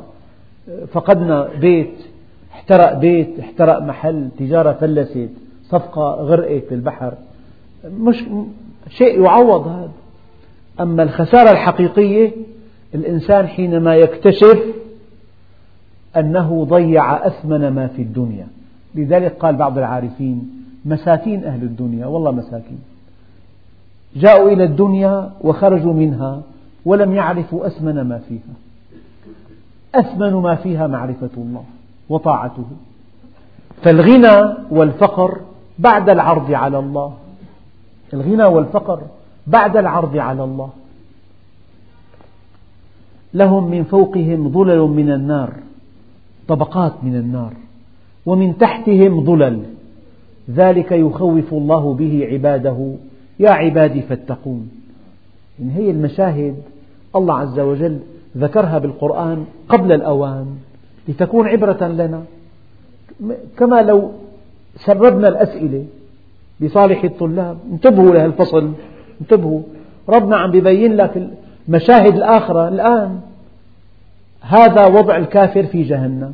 فقدنا 0.92 1.50
بيت 1.60 1.94
احترق 2.58 2.94
بيت 2.94 3.40
احترق 3.40 3.82
محل 3.82 4.30
تجارة 4.40 4.72
فلست 4.74 5.30
صفقة 5.64 6.02
غرقت 6.02 6.64
بالبحر 6.70 7.14
مش 7.86 8.24
شيء 8.90 9.24
يعوض 9.24 9.68
هذا. 9.68 9.92
أما 10.80 11.04
الخسارة 11.04 11.52
الحقيقية 11.52 12.32
الإنسان 12.96 13.48
حينما 13.48 13.96
يكتشف 13.96 14.64
أنه 16.18 16.66
ضيع 16.70 17.28
أثمن 17.28 17.68
ما 17.68 17.88
في 17.88 18.02
الدنيا. 18.02 18.48
لذلك 18.96 19.38
قال 19.40 19.56
بعض 19.56 19.78
العارفين 19.78 20.50
مساكين 20.86 21.44
أهل 21.44 21.64
الدنيا 21.64 22.06
والله 22.06 22.32
مساكين. 22.32 22.80
جاءوا 24.16 24.50
إلى 24.50 24.64
الدنيا 24.64 25.32
وخرجوا 25.42 25.94
منها 25.94 26.42
ولم 26.86 27.14
يعرفوا 27.14 27.68
أثمن 27.68 28.02
ما 28.02 28.18
فيها. 28.18 28.54
أثمن 29.96 30.34
ما 30.34 30.56
فيها 30.56 30.88
معرفة 30.88 31.30
الله. 31.38 31.64
وطاعته. 32.10 32.66
فالغنى 33.84 34.54
والفقر 34.72 35.38
بعد 35.80 36.10
العرض 36.10 36.52
على 36.52 36.80
الله. 36.80 37.14
الغنى 38.14 38.44
والفقر 38.44 39.02
بعد 39.48 39.78
العرض 39.78 40.18
على 40.18 40.44
الله. 40.44 40.70
لهم 43.34 43.72
من 43.72 43.84
فوقهم 43.84 44.52
ظلل 44.52 44.80
من 44.80 45.12
النار 45.12 45.54
طبقات 46.48 46.94
من 47.04 47.16
النار 47.16 47.54
ومن 48.26 48.58
تحتهم 48.58 49.26
ظلل. 49.26 49.64
ذلك 50.52 50.92
يخوف 50.92 51.54
الله 51.54 51.94
به 51.94 52.28
عباده. 52.32 52.94
يا 53.40 53.50
عبادي 53.50 54.02
فاتقون. 54.02 54.70
إن 55.60 55.70
هي 55.70 55.92
المشاهد 55.92 56.56
الله 57.16 57.40
عز 57.40 57.60
وجل 57.60 58.00
ذكرها 58.38 58.78
بالقرآن 58.78 59.46
قبل 59.70 59.92
الأوان. 59.92 60.58
لتكون 61.08 61.48
عبرة 61.48 61.88
لنا. 61.88 62.24
كما 63.58 63.82
لو 63.82 64.12
سربنا 64.76 65.28
الأسئلة 65.28 65.86
لصالح 66.60 67.04
الطلاب 67.04 67.58
انتبهوا 67.72 68.12
لهالفصل 68.12 68.72
انتبهوا. 69.22 69.62
ربنا 70.10 70.38
عم 70.38 70.56
يبين 70.56 70.96
لك 70.96 71.30
مشاهد 71.68 72.16
الآخرة. 72.16 72.68
الآن 72.68 73.20
هذا 74.42 74.86
وضع 74.86 75.18
الكافر 75.18 75.64
في 75.66 75.84
جهنم. 75.84 76.34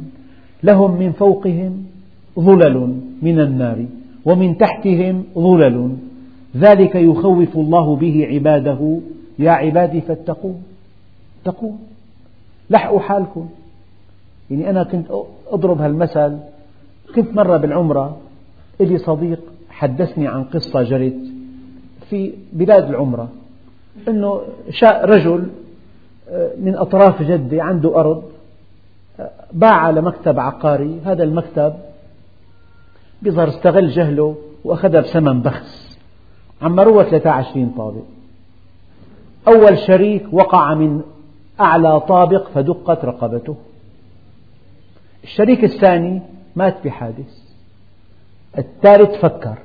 لهم 0.63 0.99
من 0.99 1.11
فوقهم 1.11 1.85
ظلل 2.39 2.99
من 3.21 3.39
النار 3.39 3.85
ومن 4.25 4.57
تحتهم 4.57 5.23
ظلل. 5.35 5.95
ذلك 6.57 6.95
يخوف 6.95 7.57
الله 7.57 7.95
به 7.95 8.27
عباده. 8.31 8.99
يا 9.39 9.51
عبادي 9.51 10.01
فاتقون 10.01 10.63
اتقون 11.41 11.79
لحقوا 12.69 12.99
حالكم. 12.99 13.49
يعني 14.49 14.69
أنا 14.69 14.83
كنت 14.83 15.07
أضرب 15.51 15.81
هالمثل. 15.81 16.37
كنت 17.15 17.35
مرة 17.35 17.57
بالعمرة 17.57 18.17
إلي 18.81 18.97
صديق 18.97 19.39
حدثني 19.69 20.27
عن 20.27 20.43
قصة 20.43 20.83
جرت 20.83 21.19
في 22.09 22.33
بلاد 22.53 22.89
العمرة 22.89 23.29
أنه 24.07 24.41
شاء 24.69 25.05
رجل 25.05 25.47
آه، 26.29 26.51
من 26.57 26.75
أطراف 26.75 27.21
جدة 27.21 27.63
عنده 27.63 27.99
أرض 27.99 28.23
آه، 29.19 29.31
باع 29.53 29.89
لمكتب 29.89 30.39
عقاري. 30.39 30.99
هذا 31.05 31.23
المكتب 31.23 31.73
بيظهر 33.21 33.47
استغل 33.47 33.89
جهله 33.89 34.35
وأخذها 34.63 35.01
بثمن 35.01 35.41
بخس. 35.41 35.99
عمروها 36.61 37.03
23 37.03 37.73
طابق. 37.77 38.03
أول 39.47 39.77
شريك 39.77 40.25
وقع 40.31 40.73
من 40.73 41.01
أعلى 41.59 41.99
طابق 41.99 42.49
فدقت 42.49 43.05
رقبته. 43.05 43.55
الشريك 45.23 45.63
الثاني 45.63 46.21
مات 46.55 46.75
بحادث 46.85 47.43
الثالث 48.57 49.25
فكر 49.25 49.57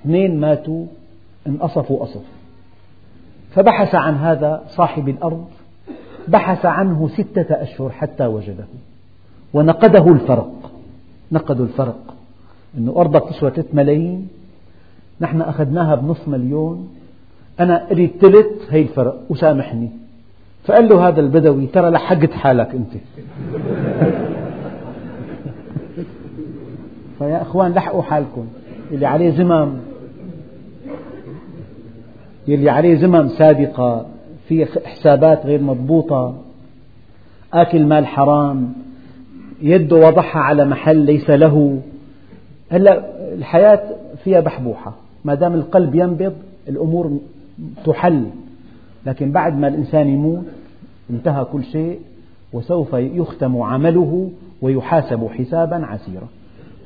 اثنين 0.00 0.40
ماتوا 0.40 0.86
انقصفوا 1.46 2.04
قصف 2.04 2.24
فبحث 3.54 3.94
عن 3.94 4.14
هذا 4.14 4.62
صاحب 4.68 5.08
الأرض 5.08 5.46
بحث 6.28 6.66
عنه 6.66 7.08
ستة 7.08 7.62
أشهر 7.62 7.90
حتى 7.90 8.26
وجده. 8.26 8.64
ونقده 9.54 10.12
الفرق 10.12 10.70
نقدوا 11.32 11.64
الفرق. 11.64 12.14
أن 12.78 12.88
أرضك 12.88 13.28
تسوى 13.28 13.50
3 13.50 13.68
ملايين 13.72 14.28
نحن 15.20 15.40
أخذناها 15.40 15.94
بنصف 15.94 16.28
مليون. 16.28 16.94
أنا 17.60 17.90
أريد 17.90 18.10
ثلث 18.20 18.46
هي 18.70 18.82
الفرق 18.82 19.16
وسامحني. 19.30 19.90
فقال 20.64 20.88
له 20.88 21.08
هذا 21.08 21.20
البدوي 21.20 21.66
ترى 21.66 21.90
لحقت 21.90 22.32
حالك 22.32 22.74
أنت. 22.74 22.92
فيا 27.18 27.42
أخوان 27.42 27.72
لحقوا 27.72 28.02
حالكم. 28.02 28.46
اللي 28.90 29.06
عليه 29.06 29.30
زمام. 29.30 29.78
يلي 32.48 32.70
عليه 32.70 32.94
زمم 32.94 33.28
سابقة. 33.28 34.06
في 34.48 34.66
حسابات 34.84 35.46
غير 35.46 35.62
مضبوطة. 35.62 36.34
آكل 37.52 37.86
مال 37.86 38.06
حرام. 38.06 38.72
يده 39.62 39.96
وضعها 39.96 40.38
على 40.38 40.64
محل 40.64 40.96
ليس 40.96 41.30
له. 41.30 41.80
هلا 42.70 43.04
الحياة 43.34 43.82
فيها 44.24 44.40
بحبوحة. 44.40 44.94
ما 45.24 45.34
دام 45.34 45.54
القلب 45.54 45.94
ينبض 45.94 46.32
الأمور 46.68 47.18
تحل. 47.84 48.26
لكن 49.06 49.32
بعد 49.32 49.58
ما 49.58 49.68
الإنسان 49.68 50.08
يموت 50.08 50.44
انتهى 51.10 51.44
كل 51.44 51.64
شيء 51.64 52.00
وسوف 52.52 52.92
يختم 52.92 53.62
عمله 53.62 54.30
ويحاسب 54.62 55.28
حسابا 55.28 55.86
عسيرا. 55.86 56.28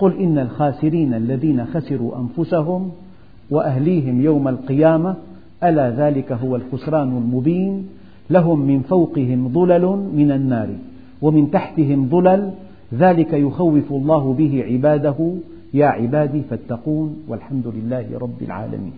قل 0.00 0.12
إن 0.18 0.38
الخاسرين 0.38 1.14
الذين 1.14 1.66
خسروا 1.66 2.12
أنفسهم 2.18 2.90
وأهليهم 3.50 4.20
يوم 4.20 4.48
القيامة 4.48 5.16
ألا 5.64 5.90
ذلك 5.90 6.32
هو 6.32 6.56
الخسران 6.56 7.08
المبين؟ 7.16 7.88
لهم 8.30 8.60
من 8.60 8.80
فوقهم 8.80 9.48
ظلل 9.48 9.86
من 10.14 10.30
النار 10.30 10.68
ومن 11.22 11.50
تحتهم 11.50 12.08
ظلل 12.08 12.50
ذلك 12.94 13.32
يخوف 13.32 13.92
الله 13.92 14.32
به 14.32 14.64
عباده. 14.64 15.34
يا 15.74 15.86
عبادي 15.86 16.42
فاتقون 16.50 17.16
والحمد 17.28 17.66
لله 17.66 18.06
رب 18.18 18.42
العالمين. 18.42 18.92